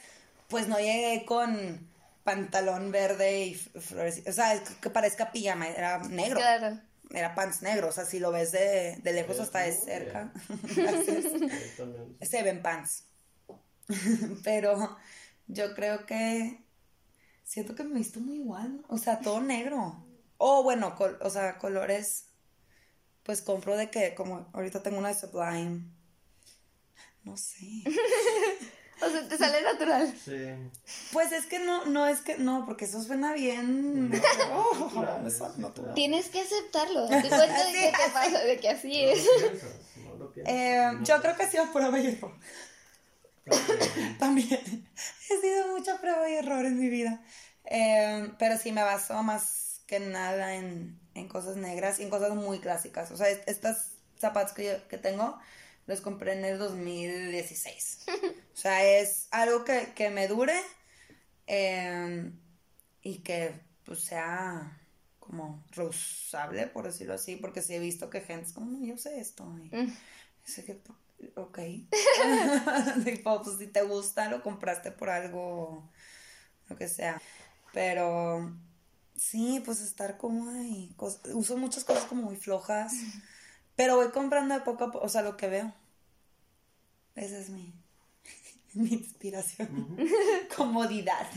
[0.50, 1.88] pues no llegué con
[2.26, 6.80] pantalón verde y flores, o sea, que parezca pijama, era negro, Claro.
[7.12, 10.34] era pants negro, o sea, si lo ves de, de lejos hasta de cerca,
[12.22, 13.06] se ven pants.
[14.44, 14.98] Pero
[15.48, 16.60] yo creo que
[17.46, 18.84] siento que me he visto muy igual, ¿no?
[18.90, 20.06] o sea, todo negro.
[20.46, 22.26] O bueno, col- o sea, colores,
[23.24, 25.86] pues compro de que, como ahorita tengo una de Sublime.
[27.24, 27.58] No sé.
[29.02, 30.14] O sea, te sale natural.
[30.24, 30.32] Sí.
[31.12, 34.10] Pues es que no, no es que, no, porque eso suena bien.
[34.54, 35.94] Oh, Claro, me es suena natural.
[35.94, 37.08] Tienes que aceptarlo.
[37.10, 39.26] Date cuenta de Sí, que te pasa, de que así No es.
[39.26, 39.72] lo piensas,
[40.06, 40.54] no lo piensas.
[40.56, 41.04] Eh, No.
[41.04, 42.34] yo creo que ha sido prueba y error.
[43.48, 44.18] También.
[44.20, 44.88] También.
[45.30, 47.22] He sido mucha prueba y error en mi vida.
[47.66, 52.34] Eh, pero sí me baso más que nada en, en cosas negras y en cosas
[52.36, 53.12] muy clásicas.
[53.12, 53.78] O sea, est- estos
[54.18, 55.38] zapatos que, yo- que tengo
[55.86, 58.06] los compré en el 2016.
[58.08, 60.56] O sea, es algo que, que me dure
[61.48, 62.32] eh,
[63.02, 63.54] y que
[63.86, 64.80] pues sea
[65.20, 69.20] como reusable, por decirlo así, porque sí he visto que gente es como, yo sé
[69.20, 69.44] esto.
[69.60, 69.94] Y Mm.
[70.46, 70.80] sé que,
[71.36, 71.60] ok.
[73.06, 75.90] tipo, pues si te gusta, lo compraste por algo,
[76.70, 77.22] lo que sea.
[77.74, 78.54] Pero
[79.16, 80.96] sí, pues estar cómoda y
[81.34, 82.94] uso muchas cosas como muy flojas,
[83.76, 85.74] pero voy comprando de poco a poco, o sea, lo que veo.
[87.16, 87.74] Esa es mi,
[88.74, 89.98] mi inspiración.
[90.58, 91.28] Comodidad.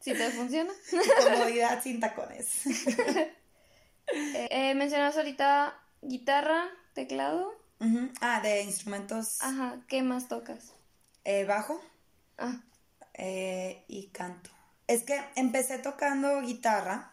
[0.00, 0.72] Si te funciona.
[1.22, 2.62] Comodidad sin tacones.
[4.34, 7.52] Eh, mencionas ahorita guitarra, teclado.
[8.20, 10.72] Ah, de instrumentos Ajá, ¿qué más tocas?
[11.24, 11.80] eh, bajo
[12.38, 12.60] Ah,
[13.14, 14.50] eh, y canto.
[14.86, 17.12] Es que empecé tocando guitarra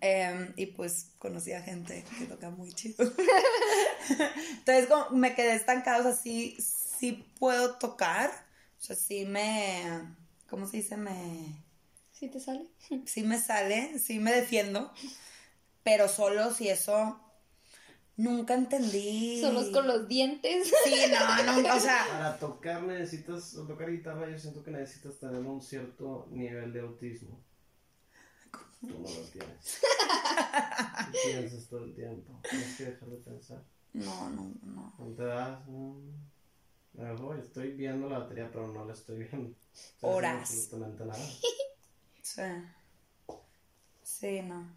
[0.00, 3.04] em, y pues conocí a gente que toca muy chido.
[4.58, 8.30] Entonces como me quedé estancada, o sea, sí, sí puedo tocar,
[8.78, 9.82] o sea, sí me,
[10.48, 10.96] ¿cómo se dice?
[10.96, 11.62] Me,
[12.12, 12.66] ¿sí te sale?
[13.06, 14.92] sí me sale, sí me defiendo,
[15.82, 17.20] pero solo si eso
[18.18, 19.40] nunca entendí.
[19.40, 20.70] Solos con los dientes.
[20.84, 25.40] Sí, no, no, o sea, Para tocar necesitas, tocar guitarra yo siento que necesitas tener
[25.40, 27.40] un cierto nivel de autismo.
[28.80, 29.80] Tú no lo tienes.
[31.06, 32.40] Tú piensas todo el tiempo.
[32.48, 33.62] Tienes que dejar de pensar.
[33.92, 34.94] no, no, no.
[34.98, 35.60] No te das.
[36.92, 39.56] me voy, estoy viendo la batería, pero no la estoy viendo.
[39.72, 40.50] Estoy Horas.
[40.50, 41.24] Absolutamente nada.
[42.20, 42.42] Sí.
[44.02, 44.70] Sí, no.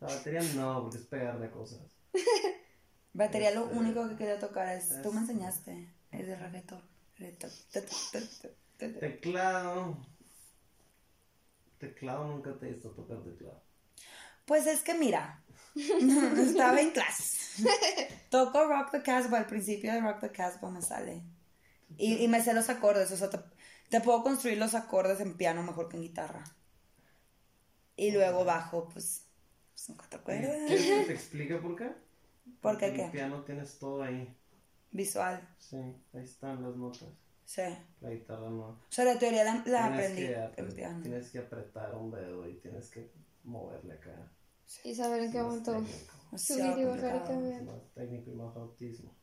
[0.00, 1.78] La batería no, porque es pegarle cosas.
[3.12, 5.32] Batería lo Este, único que quería tocar es, tú me este.
[5.32, 6.82] enseñaste, es de reggaetón.
[8.98, 9.96] Teclado.
[11.78, 13.62] Teclado nunca te visto tocar teclado.
[14.44, 15.42] Pues es que mira,
[15.74, 17.62] estaba en clases.
[18.30, 21.22] Toco Rock the Casbah, al principio de Rock the Casbah me sale.
[21.96, 23.38] Y, y me sé los acordes, o sea, te,
[23.90, 26.44] te puedo construir los acordes en piano mejor que en guitarra.
[27.96, 29.26] Y luego bajo, pues,
[29.72, 30.56] pues nunca te acuerdas.
[30.66, 31.90] ¿Quieres que te explique por qué?
[32.60, 33.04] ¿Por qué qué?
[33.06, 34.34] el piano tienes todo ahí.
[34.90, 37.08] Visual, Sí, ahí están las notas.
[37.44, 37.62] sí.
[38.00, 38.68] La guitarra no.
[38.68, 41.02] O sea, la teoría la, la aprendí que en piano.
[41.02, 43.10] Tienes que apretar un dedo y tienes que
[43.42, 44.30] moverle acá.
[44.84, 45.84] Y saber en qué momento
[46.36, 47.60] subir y bajar y cambiar.
[47.60, 49.14] Es más técnico y más autismo.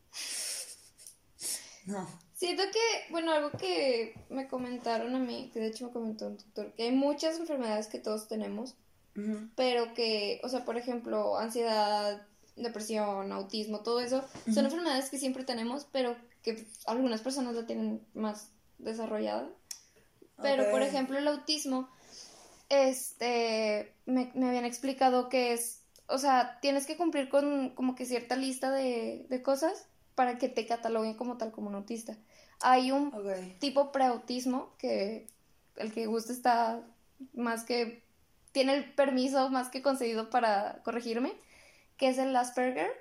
[1.86, 2.08] No.
[2.36, 6.38] Siento que, bueno, algo que me comentaron a mí, que de hecho me comentó un
[6.38, 8.76] doctor, que hay muchas enfermedades que todos tenemos,
[9.16, 9.50] Ujú.
[9.56, 15.44] pero que, o sea, por ejemplo, ansiedad, depresión, autismo, todo eso, son enfermedades que siempre
[15.44, 19.50] tenemos, pero que algunas personas la tienen más desarrollada.
[20.42, 21.88] Pero, por ejemplo, el autismo,
[22.70, 28.06] este, me, me habían explicado que es, o sea, tienes que cumplir con como que
[28.06, 29.86] cierta lista de, de cosas
[30.16, 32.18] para que te cataloguen como tal como un autista.
[32.60, 33.60] Hay un Ok.
[33.60, 35.28] tipo preautismo que
[35.78, 36.82] el que guste está
[37.34, 38.04] más que
[38.52, 41.34] tiene el permiso más que concedido para corregirme,
[42.02, 42.92] que es el Asperger.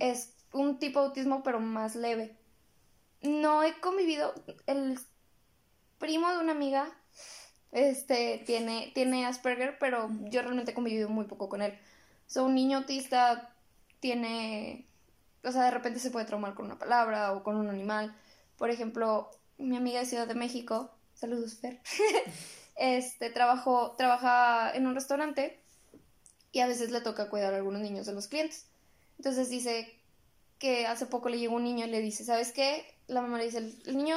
[0.00, 2.38] Es un tipo de autismo pero más leve.
[3.20, 4.32] No he convivido
[4.66, 4.98] el
[5.98, 6.88] primo de una amiga
[7.70, 11.78] este tiene tiene Asperger, pero yo realmente he convivido muy poco con él.
[12.26, 13.54] O sea, un niño autista
[14.00, 14.88] tiene
[15.44, 18.16] o sea, de repente se puede traumar con una palabra o con un animal.
[18.56, 21.82] Por ejemplo, mi amiga de Ciudad de México, saludos Fer,
[22.76, 25.62] este, trabajó, trabaja en un restaurante
[26.54, 28.66] y a veces le toca cuidar a algunos niños de los clientes.
[29.18, 29.92] Entonces dice
[30.60, 32.86] que hace poco le llegó un niño y le dice, ¿sabes qué?
[33.08, 34.16] La mamá le dice, el, niño,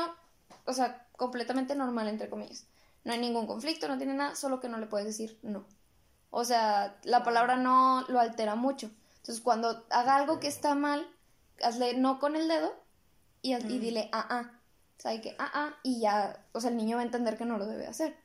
[0.66, 2.66] o sea, completamente normal, entre comillas.
[3.04, 5.66] No hay ningún conflicto, no tiene nada, solo que no le puedes decir no.
[6.30, 8.92] O sea, la palabra no lo altera mucho.
[9.16, 11.10] Entonces, cuando haga algo que está mal,
[11.64, 12.72] hazle no con el dedo
[13.42, 14.52] y, dile ah, ah.
[15.00, 15.76] ¿Sabe que ah, ah?
[15.82, 18.16] Y ya, o sea, el niño va a entender que no lo debe hacer.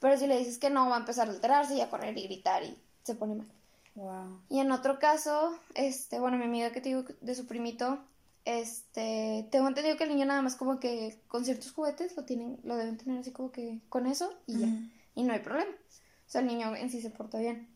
[0.00, 2.24] Pero si le dices que no, va a empezar a alterarse y a correr y
[2.24, 3.46] gritar y se pone mal.
[3.94, 4.40] Wow.
[4.48, 8.00] Y en otro caso, este, bueno, mi amiga que te digo de su primito,
[8.44, 12.58] este, tengo entendido que el niño nada más como que con ciertos juguetes lo tienen,
[12.64, 14.68] lo deben tener así como que con eso y ya.
[15.14, 15.70] Y no hay problema.
[15.70, 17.68] O sea, el niño en sí se porta bien.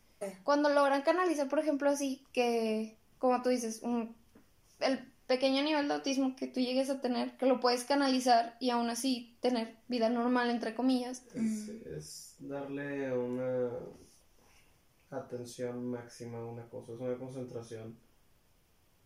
[0.43, 4.17] Cuando logran canalizar, por ejemplo, así que, como tú dices, un,
[4.81, 8.71] el pequeño nivel de autismo que tú llegues a tener, que lo puedes canalizar y
[8.71, 11.23] aún así tener vida normal, entre comillas.
[11.35, 13.71] Es, es darle una
[15.11, 17.97] atención máxima a una cosa, es una concentración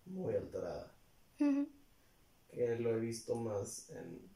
[0.06, 0.92] muy alterada.
[1.38, 4.30] Que lo he visto más en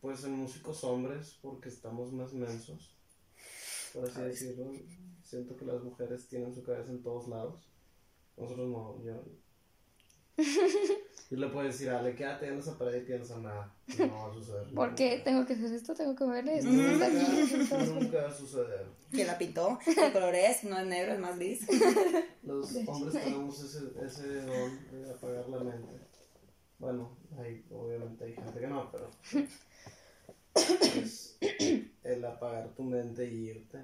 [0.00, 2.96] pues en músicos hombres porque estamos más mensos
[3.96, 4.72] por así decirlo.
[5.22, 7.66] Siento que las mujeres tienen su cabeza en todos lados.
[8.36, 9.24] Nosotros no yo
[11.28, 13.74] Yo le puedo decir, Ale, quédate en esa pared y piensa nada.
[13.98, 14.74] No va a suceder.
[14.74, 15.94] ¿Por qué tengo que hacer esto?
[15.94, 16.70] Tengo que ver esto.
[16.70, 17.08] Nunca,
[17.84, 18.86] nunca va a suceder.
[19.10, 19.78] ¿Quién la pintó?
[19.84, 20.62] ¿Qué color es?
[20.64, 21.66] No es negro, es más gris.
[22.44, 26.00] Los hombres tenemos ese, ese don de apagar la mente.
[26.78, 29.10] Bueno, hay, obviamente hay gente que no, pero
[30.54, 31.38] es
[32.04, 33.78] el apagar tu mente y irte.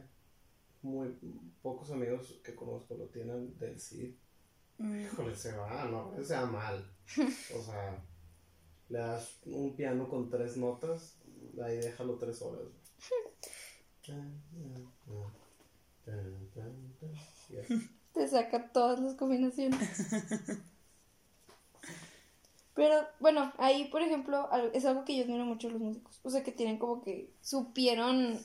[0.83, 1.17] Muy
[1.63, 4.17] pocos amigos que conozco lo tienen del sí.
[4.79, 6.85] Híjole, se va, no, se va mal.
[7.57, 8.03] O sea,
[8.89, 11.17] le das un piano con tres notas,
[11.63, 12.67] ahí déjalo tres horas.
[18.13, 19.81] Te saca todas las combinaciones.
[22.75, 26.21] Pero bueno, ahí por ejemplo es algo que yo admiro mucho de los músicos.
[26.23, 28.41] O sea, que tienen como que supieron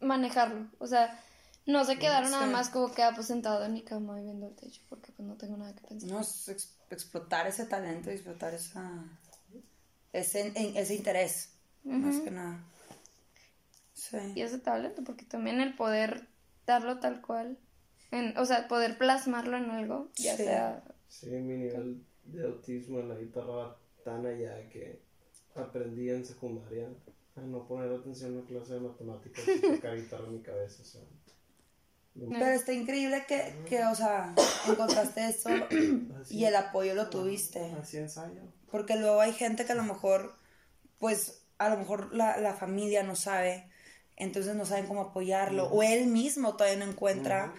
[0.00, 0.68] manejarlo.
[0.78, 1.20] O sea,
[1.66, 2.52] no se quedaron nada Sí.
[2.52, 5.26] más como que ah, pues sentado en mi cama y viendo el techo porque pues
[5.26, 6.10] no tengo nada que pensar.
[6.10, 9.04] No, es ex- explotar ese talento, explotar esa,
[10.12, 11.50] ese, en- ese interés,
[11.84, 12.62] más que nada.
[13.92, 14.18] Sí.
[14.34, 16.26] Y ese talento, porque también el poder
[16.66, 17.58] darlo tal cual,
[18.10, 20.44] en, o sea, poder plasmarlo en algo, ya Sí.
[20.44, 20.82] sea...
[21.08, 25.00] Sí, mi nivel de autismo en la guitarra va tan allá que
[25.54, 26.88] aprendí en secundaria
[27.36, 30.82] a no poner atención en la clase de matemáticas y tocar guitarra en mi cabeza.
[30.82, 31.00] O sea,
[32.14, 34.34] Pero está increíble que, que, o sea,
[34.68, 35.50] encontraste eso
[36.30, 37.72] y el apoyo lo tuviste.
[37.80, 38.42] Así ensayo.
[38.70, 40.36] Porque luego hay gente que a lo mejor,
[40.98, 43.68] pues, a lo mejor la, la familia no sabe,
[44.16, 47.52] entonces no saben cómo apoyarlo, o él mismo todavía no encuentra,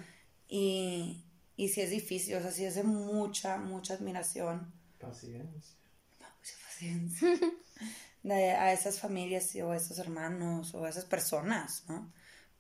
[0.47, 1.25] y,
[1.57, 5.75] y sí es difícil, o sea, sí es de mucha, mucha admiración, Paciencia.
[6.19, 7.29] mucha paciencia,
[8.23, 12.11] de, a esas familias o a esos hermanos o a esas personas, ¿no?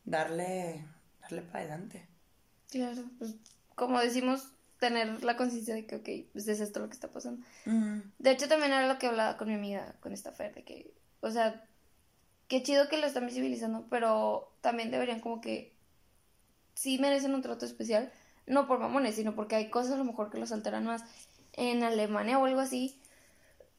[0.03, 0.85] Darle,
[1.25, 2.05] darle para adelante.
[2.69, 3.35] Claro, pues,
[3.75, 7.45] como decimos, tener la conciencia de que, ok, pues es esto lo que está pasando.
[7.65, 10.63] Mm, De hecho, también era lo que hablaba con mi amiga, con esta Fer, de
[10.63, 11.63] que, o sea,
[12.47, 15.73] qué chido que lo están visibilizando, pero también deberían como que
[16.73, 18.11] sí merecen un trato especial,
[18.47, 21.03] no por mamones, sino porque hay cosas a lo mejor que los alteran más.
[21.53, 22.99] En Alemania o algo así,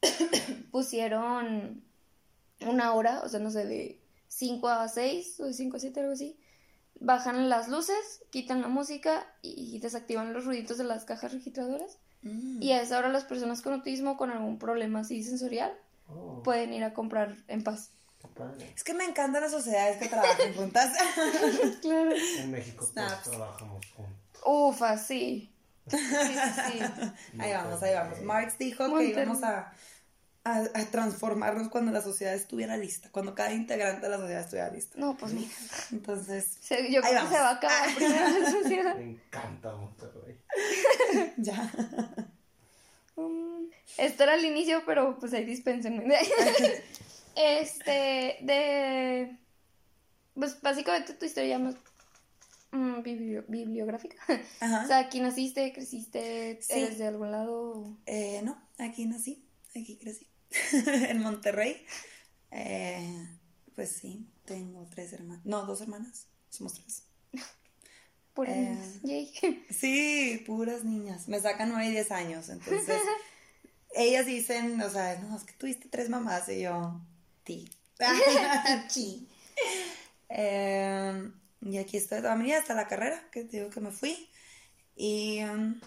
[0.71, 1.83] pusieron
[2.61, 5.99] una hora, o sea, no sé, de 5 a 6 o de 5 a 7,
[5.99, 6.37] algo así.
[6.99, 11.99] Bajan las luces, quitan la música y desactivan los ruiditos de las cajas registradoras.
[12.23, 12.61] mm.
[12.61, 15.77] Y a esa hora las personas con autismo, con algún problema así sensorial,
[16.09, 17.91] Oh, pueden ir a comprar en paz.
[18.75, 20.93] Es que me encantan las sociedades que trabajan juntas.
[21.81, 22.11] Claro.
[22.39, 24.15] En México todos trabajamos juntos.
[24.45, 25.51] Ufa, sí.
[25.87, 26.03] Sí, sí,
[26.69, 27.39] sí.
[27.39, 28.21] Ahí vamos, ahí vamos.
[28.21, 29.71] Marx dijo que íbamos a,
[30.55, 34.69] a, a transformarnos cuando la sociedad estuviera lista, cuando cada integrante de la sociedad estuviera
[34.71, 34.97] lista.
[34.99, 35.49] No, pues mira.
[35.91, 37.33] Entonces, se- Yo Ahí creo que se vamos.
[37.33, 38.95] va a acabar primero la sociedad.
[38.95, 40.37] Me encanta Monterrey.
[41.37, 41.71] ya.
[43.15, 46.05] Mm, Esto era el inicio, pero pues ahí dispénsenme.
[47.39, 49.37] Este, de.
[50.33, 51.75] Pues básicamente tu historia más
[52.71, 54.17] mm, biblio- bibliográfica.
[54.59, 54.81] Ajá.
[54.83, 56.73] O sea, aquí naciste, creciste, Sí.
[56.73, 57.95] eres de algún lado.
[58.07, 60.27] Eh, no, aquí nací, aquí crecí.
[61.09, 61.85] en Monterrey.
[62.51, 63.27] Eh,
[63.75, 65.45] pues sí, tengo tres hermanas.
[65.45, 66.27] No, dos hermanas.
[66.49, 67.03] Somos tres.
[68.33, 68.77] Por Eh.
[69.03, 69.33] Yay.
[69.69, 71.27] Sí, puras niñas.
[71.27, 72.49] Me sacan nueve y diez años.
[72.49, 73.01] Entonces,
[73.95, 76.47] ellas dicen, o sea, no, es que tuviste tres mamás.
[76.49, 77.01] Y yo,
[77.43, 77.69] ti.
[78.89, 79.27] Chi.
[80.29, 81.31] Eh,
[81.61, 84.29] y aquí estoy toda mi vida hasta la carrera, que te digo que me fui.
[84.95, 85.79] Y um,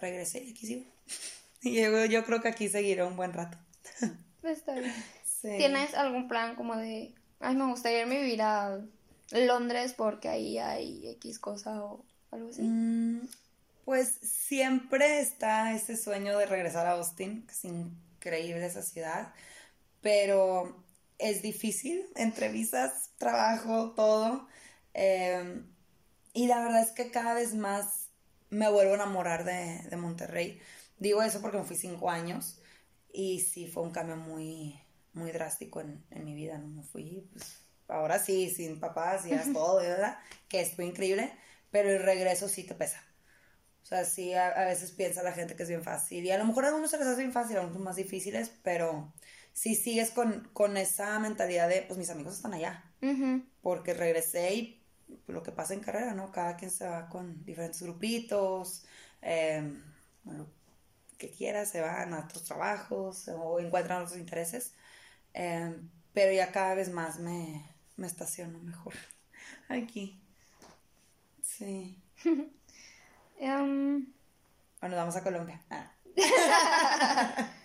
[0.00, 0.84] regresé y aquí sigo.
[1.62, 3.58] Y yo, yo creo que aquí seguiré un buen rato.
[4.40, 4.94] Pues está bien.
[5.24, 5.48] Sí.
[5.56, 8.80] ¿Tienes algún plan como de, ay, me gustaría irme a vivir a
[9.30, 12.62] Londres porque ahí hay X cosa o algo así?
[12.62, 13.28] Mm,
[13.84, 19.32] Pues siempre está ese sueño de regresar a Austin, que es increíble esa ciudad,
[20.02, 20.84] pero
[21.18, 24.48] es difícil, entrevistas, trabajo, todo.
[24.94, 25.62] eh,
[26.34, 28.10] y la verdad es que cada vez más
[28.50, 30.60] me vuelvo a enamorar de, de Monterrey.
[30.98, 32.60] Digo eso porque me fui cinco años
[33.12, 34.80] y sí fue un cambio muy,
[35.12, 36.68] muy drástico en, en mi vida, ¿no?
[36.68, 40.18] Me fui, pues, ahora sí, sin papás y ya todo, ¿verdad?
[40.48, 41.32] Que estuvo increíble,
[41.70, 43.02] pero el regreso sí te pesa.
[43.82, 46.24] O sea, sí, a, a veces piensa la gente que es bien fácil.
[46.24, 48.52] Y a lo mejor a algunos se les hace bien fácil, a otros más difíciles,
[48.62, 49.14] pero
[49.52, 52.84] sí sigues con, con esa mentalidad de, pues mis amigos están allá.
[53.00, 53.42] Ujú.
[53.62, 54.84] Porque regresé y
[55.26, 56.30] lo que pasa en carrera, ¿no?
[56.32, 58.84] Cada quien se va con diferentes grupitos,
[59.22, 59.72] eh,
[61.18, 64.74] que quiera, se van a otros trabajos o encuentran otros intereses.
[65.34, 65.76] Eh,
[66.14, 67.64] pero ya cada vez más me,
[67.96, 68.94] me estaciono mejor
[69.68, 70.20] aquí.
[71.42, 71.96] Sí.
[73.40, 74.06] Em,
[74.82, 75.60] O nos vamos a Colombia.
[75.70, 75.92] Ah.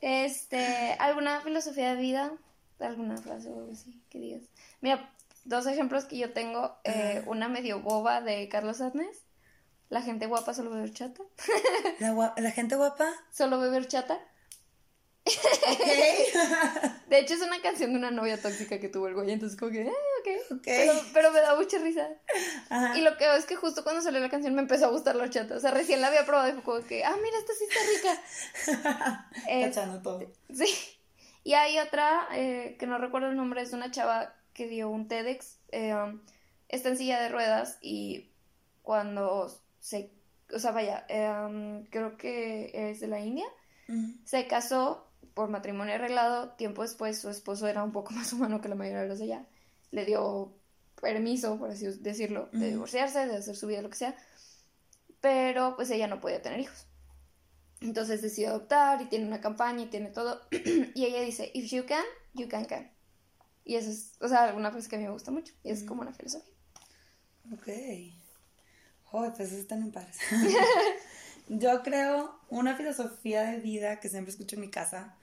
[0.00, 2.32] Este, ¿alguna filosofía de vida?
[2.80, 4.42] ¿Alguna frase o algo así que digas?
[4.80, 5.12] Mira,
[5.44, 6.78] dos ejemplos que yo tengo.
[6.84, 9.27] eh, una medio boba de Carlos Adnes.
[9.90, 11.22] La gente guapa solo bebe chata.
[11.98, 13.10] La, gua- la gente guapa.
[13.32, 14.18] Solo beber chata.
[15.26, 15.86] Ok.
[17.08, 19.30] De hecho, es una canción de una novia tóxica que tuvo el güey.
[19.30, 20.52] Entonces, como que, eh, ok.
[20.56, 20.62] Ok.
[20.64, 22.06] Pero, pero me da mucha risa.
[22.68, 22.98] Ajá.
[22.98, 25.30] Y lo que es que justo cuando salió la canción me empezó a gustar la
[25.30, 25.56] chata.
[25.56, 27.80] O sea, recién la había probado y fue como que, ah, mira, esta sí está
[28.74, 29.28] rica.
[29.48, 30.20] Eh, Cachando todo.
[30.54, 30.66] Sí.
[31.44, 34.90] Y hay otra, eh, que no recuerdo el nombre, es de una chava que dio
[34.90, 35.58] un TEDx.
[35.72, 36.20] eh, um,
[36.68, 38.30] está en silla de ruedas y
[38.82, 39.50] cuando
[39.88, 40.12] se...
[40.54, 41.06] O sea, vaya,
[41.46, 43.46] um, creo que es de la India.
[43.88, 44.14] Ujú.
[44.24, 46.50] Se casó por matrimonio arreglado.
[46.50, 49.24] Tiempo después su esposo era un poco más humano que la mayoría de los de
[49.24, 49.46] allá.
[49.90, 50.54] Le dio
[51.00, 54.16] permiso, por así decirlo, de divorciarse, de hacer su vida, lo que sea.
[55.20, 56.86] Pero pues ella no podía tener hijos.
[57.80, 60.42] Entonces decidió adoptar y tiene una campaña y tiene todo.
[60.94, 62.90] y ella dice, if you can, you can can.
[63.64, 65.54] Y eso es, o sea, alguna frase que a mí me gusta mucho.
[65.62, 66.54] Y es como una filosofía.
[67.52, 67.68] Ok.
[69.10, 70.18] Joder, pues eso están en pares.
[71.48, 75.16] Yo creo una filosofía de vida que siempre escucho en mi casa,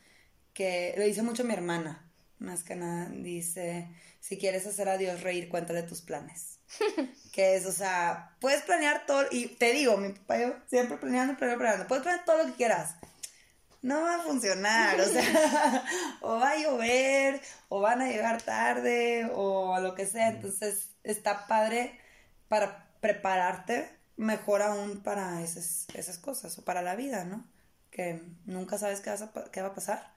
[0.53, 2.09] que lo dice mucho mi hermana,
[2.39, 3.87] más que nada, dice,
[4.19, 6.57] si quieres hacer a Dios reír, cuéntale tus planes.
[7.31, 10.97] que es, o sea, puedes planear todo, y te digo, mi papá y yo siempre
[10.97, 12.95] planeando, planeando, planeando, puedes planear todo lo que quieras.
[13.83, 15.85] No va a funcionar, o sea,
[16.21, 20.29] o va a llover, o van a llegar tarde, o lo que sea.
[20.29, 21.99] Entonces, está padre
[22.47, 27.45] para prepararte mejor aún para esas, esas cosas, o para la vida, ¿no?
[27.91, 30.15] Que nunca sabes qué, vas a qué va a pasar.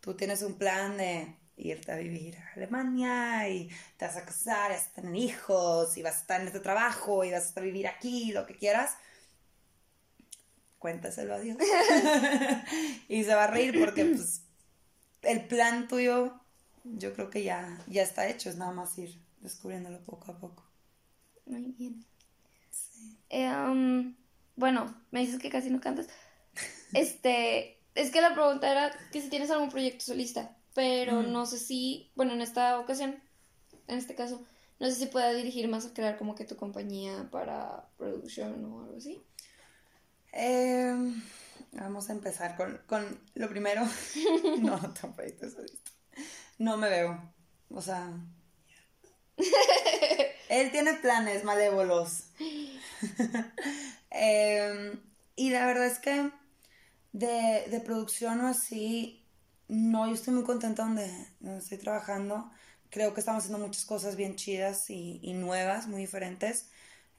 [0.00, 4.70] Tú tienes un plan de irte a vivir a Alemania y te vas a casar,
[4.70, 7.86] vas a tener hijos, y vas a estar en este trabajo, y vas a vivir
[7.86, 8.96] aquí, lo que quieras.
[10.78, 11.58] Cuéntaselo a Dios.
[13.08, 14.42] y se va a reír porque, pues,
[15.22, 16.40] el plan tuyo,
[16.84, 20.64] yo creo que ya, ya está hecho, es nada más ir descubriéndolo poco a poco.
[21.46, 22.09] Muy bien.
[23.28, 24.16] Eh, um,
[24.56, 26.08] bueno, me dices que casi no cantas.
[26.92, 31.58] Este, es que la pregunta era que si tienes algún proyecto solista, pero no sé
[31.58, 33.22] si, bueno, en esta ocasión,
[33.86, 34.44] en este caso,
[34.80, 38.80] no sé si pueda dirigir más a crear como que tu compañía para producción o
[38.82, 39.22] algo así.
[40.32, 40.94] Eh,
[41.72, 43.82] vamos a empezar con, con lo primero.
[44.60, 44.78] no,
[45.14, 45.90] proyectos solista.
[46.58, 47.32] No me veo.
[47.70, 48.10] O sea.
[50.48, 52.29] Él tiene planes malévolos.
[54.12, 54.98] Eh,
[55.36, 56.32] y la verdad es que
[57.12, 59.24] de, de producción o así,
[59.68, 61.08] no, yo estoy muy contenta donde,
[61.40, 62.50] donde estoy trabajando.
[62.90, 66.70] Creo que estamos haciendo muchas cosas bien chidas y, y nuevas, muy diferentes.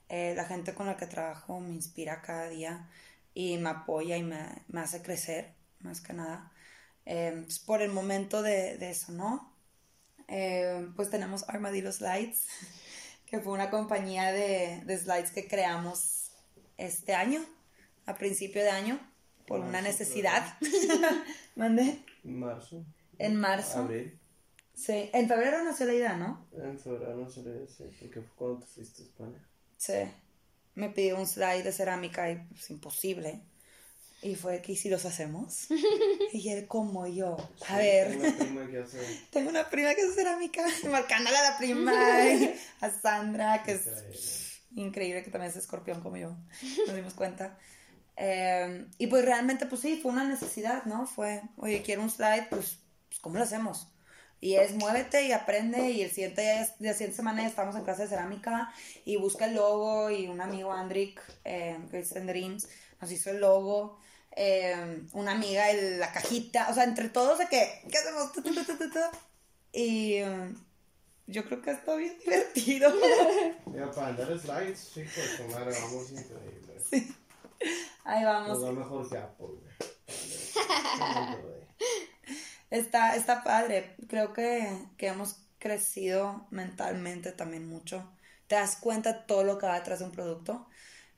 [0.09, 2.89] Eh, la gente con la que trabajo me inspira cada día
[3.33, 6.51] y me apoya y me, me hace crecer, más que nada.
[7.05, 9.53] Eh, pues por el momento de, de eso, ¿no?
[10.27, 12.47] Eh, pues tenemos Armadillo Slides,
[13.31, 16.31] que fue una compañía de, de slides que creamos
[16.77, 17.41] este año,
[18.05, 18.99] a principio de año,
[19.47, 20.57] por Marzo, una necesidad.
[21.55, 22.03] ¿Mandé?
[22.23, 22.85] Marzo.
[23.17, 23.79] En marzo.
[23.79, 24.19] Abril.
[24.73, 26.45] Sí, en febrero nació la idea, ¿no?
[26.51, 29.49] En febrero no se le dice, porque fue cuando te fuiste a España.
[29.77, 30.11] Sí.
[30.75, 33.41] Me pidió un slide de cerámica y pues imposible.
[34.23, 35.67] Y fue que ¿y si los hacemos?
[36.33, 37.37] Y él como yo.
[37.67, 38.17] A Sí, ver.
[38.17, 39.21] Una prima que hace.
[39.31, 41.93] Tengo una prima que hace cerámica, marcándole a la prima,
[42.81, 44.59] a Sandra, que es Increíble.
[44.75, 46.35] increíble, que también es escorpión como yo,
[46.87, 47.57] nos dimos cuenta.
[48.15, 51.07] Eh, y pues realmente, pues sí, fue una necesidad, ¿no?
[51.07, 52.77] Fue, oye, quiero un slide, pues,
[53.09, 53.87] pues ¿cómo lo hacemos?
[54.39, 57.83] Y es muévete y aprende y el siguiente día, la siguiente semana ya estamos en
[57.83, 58.73] clase de cerámica
[59.05, 62.67] y busca el logo y un amigo Andrick, eh, que es en Dreams,
[62.99, 63.99] nos hizo el logo,
[64.35, 68.31] eh, una amiga el- la cajita, o sea, entre todos de que, ¿qué hacemos?
[69.73, 70.53] Y eh,
[71.27, 72.91] yo creo que ha estado bien divertido.
[73.67, 76.81] Mira, para andar slides, chicos, su madre, vamos increíble.
[78.03, 78.63] Ahí Nos vamos.
[78.65, 79.71] va mejor que Apple, güey.
[82.69, 83.95] Está, está padre.
[84.07, 84.67] Creo que,
[84.97, 88.09] que hemos crecido mentalmente también mucho.
[88.47, 90.67] Te das cuenta de todo lo que va detrás de un producto.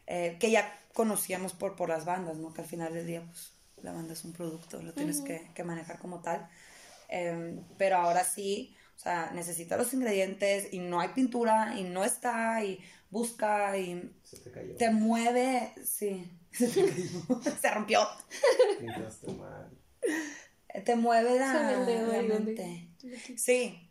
[0.08, 2.54] Eh, que ya conocíamos por, por las bandas, ¿no?
[2.54, 3.52] Que al final del día, pues,
[3.82, 6.48] la banda es un producto, lo tienes que, que manejar como tal.
[7.10, 12.04] Eh, pero ahora sí, o sea, necesita los ingredientes y no hay pintura y no
[12.04, 12.80] está y
[13.10, 14.76] busca y Se te cayó.
[14.76, 18.08] te mueve, sí, se te cayó, se rompió.
[18.80, 19.70] Pintaste mal.
[20.86, 21.54] Te mueve la,
[22.18, 22.90] la mente.
[23.38, 23.90] Sí,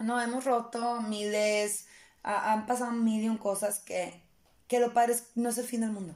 [0.00, 1.86] no hemos roto miles,
[2.22, 4.20] ha- han pasado mil y un cosas que,
[4.70, 6.14] que lo padre es- no es el fin del mundo.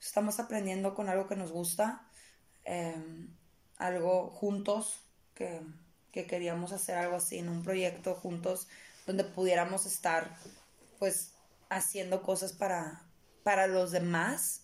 [0.00, 2.08] estamos aprendiendo con algo que nos gusta,
[2.64, 3.34] em,
[3.78, 5.00] algo juntos,
[5.34, 5.60] que,
[6.12, 8.68] que queríamos hacer algo así en un proyecto juntos
[9.08, 10.36] donde pudiéramos estar
[11.00, 11.34] pues
[11.68, 13.02] haciendo cosas para,
[13.42, 14.62] para los demás,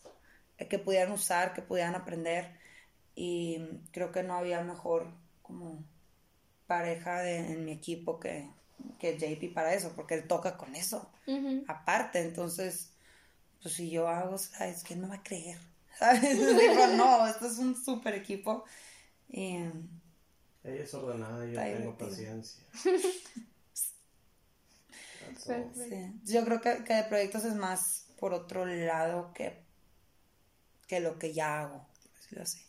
[0.59, 2.57] eh, que pudieran usar, que pudieran aprender.
[3.17, 3.59] Y
[3.91, 5.13] creo que no había mejor
[5.43, 5.85] como
[6.69, 8.49] pareja de- en mi equipo que,
[9.01, 11.11] que JP para eso, porque él toca con eso,
[11.67, 12.94] aparte, entonces,
[13.65, 14.85] pues si yo hago, ¿sabes?
[14.85, 15.59] ¿Quién me va a creer?
[15.99, 16.23] ¿Sabes?
[16.39, 18.65] Digo, no, esto es un súper equipo
[19.29, 19.57] y
[20.65, 21.99] Ella es ordenada y yo tengo divertido.
[21.99, 22.65] paciencia.
[25.37, 26.21] Sí.
[26.25, 29.65] yo creo que, que de proyectos es más por otro lado que,
[30.87, 32.63] que lo que ya hago, por decirlo así.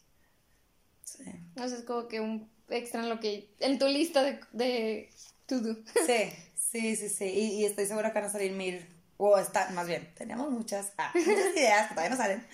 [1.03, 1.23] Sí.
[1.55, 3.53] O sea, es como que un extra en lo que.
[3.59, 5.09] en tu lista de, de
[5.45, 5.75] to do.
[6.05, 7.25] Sí, sí, sí, sí.
[7.25, 8.85] Y, y estoy segura que van a salir mil.
[9.17, 12.45] O está, más bien, tenemos muchas, ah, muchas ideas que todavía no salen.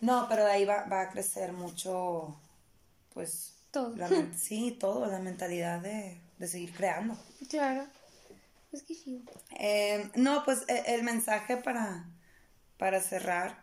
[0.00, 2.38] No, pero de ahí va, va a crecer mucho,
[3.12, 3.56] pues.
[3.70, 3.94] Todo.
[3.96, 7.16] la sí, todo, la mentalidad de, de seguir creando.
[7.48, 7.86] Claro.
[8.72, 9.24] Es que sí.
[9.58, 12.04] Eh, no, pues e- el, mensaje para,
[12.78, 13.62] para cerrar,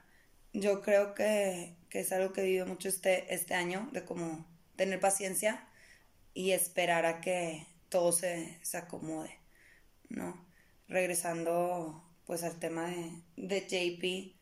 [0.53, 4.45] yo creo que, que es algo que vivido mucho este, este año, de como
[4.77, 5.67] tener paciencia
[6.33, 9.37] y esperar a que todo se, se acomode,
[10.09, 10.45] ¿no?
[10.87, 14.35] Regresando pues al tema de, de JP,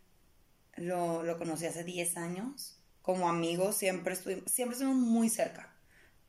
[0.77, 5.73] lo, lo conocí hace 10 años, como amigo, siempre estuvimos, siempre muy cerca.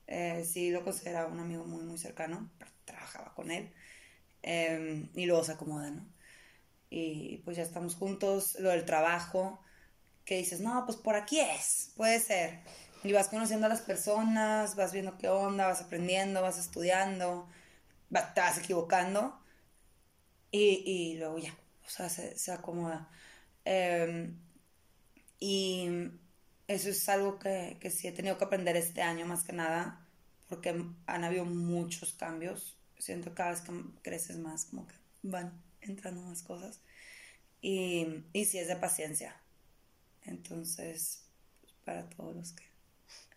[0.06, 3.72] Eh, sí lo consideraba un amigo muy, muy cercano, pero trabajaba con él.
[4.42, 5.92] Eh, y luego se acomoda.
[6.90, 9.60] Y pues ya estamos juntos, lo del trabajo,
[10.24, 12.60] que dices, no, pues por aquí es, puede ser.
[13.04, 17.48] Y vas conociendo a las personas, vas viendo qué onda, vas aprendiendo, vas estudiando,
[18.14, 19.38] va- te vas equivocando
[20.56, 23.10] y, y luego ya, o sea, se, se acomoda.
[23.64, 24.30] Eh,
[25.38, 25.88] y
[26.68, 30.06] eso es algo que, que sí he tenido que aprender este año más que nada,
[30.48, 32.76] porque han habido muchos cambios.
[32.98, 36.80] Siento que cada vez que creces más, como que van entrando más cosas.
[37.60, 39.36] Y, y sí es de paciencia.
[40.24, 41.22] Entonces,
[41.84, 42.64] para todos los que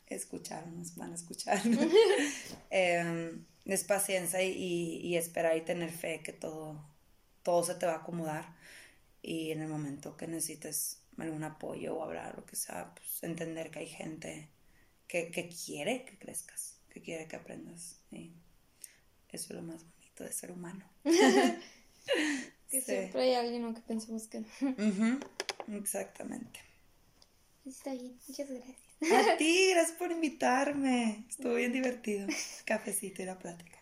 [0.07, 1.61] escucharon, nos van a escuchar,
[2.71, 6.83] eh, es paciencia y, y, y esperar y tener fe que todo,
[7.43, 8.55] todo se te va a acomodar.
[9.21, 13.69] Y en el momento que necesites algún apoyo o hablar, lo que sea, pues entender
[13.71, 14.47] que hay gente
[15.07, 17.99] que, que quiere que crezcas, que quiere que aprendas.
[18.11, 18.31] Y
[19.29, 20.85] eso es lo más bonito de ser humano.
[22.69, 22.85] Que Sí.
[22.85, 24.47] siempre hay alguien aunque pensemos que no.
[25.77, 26.59] Exactamente.
[27.65, 28.15] Está bien.
[28.27, 28.77] Muchas gracias.
[29.27, 31.25] A ti, gracias por invitarme.
[31.29, 32.27] Estuvo bien divertido.
[32.65, 33.79] Cafecito y la plática.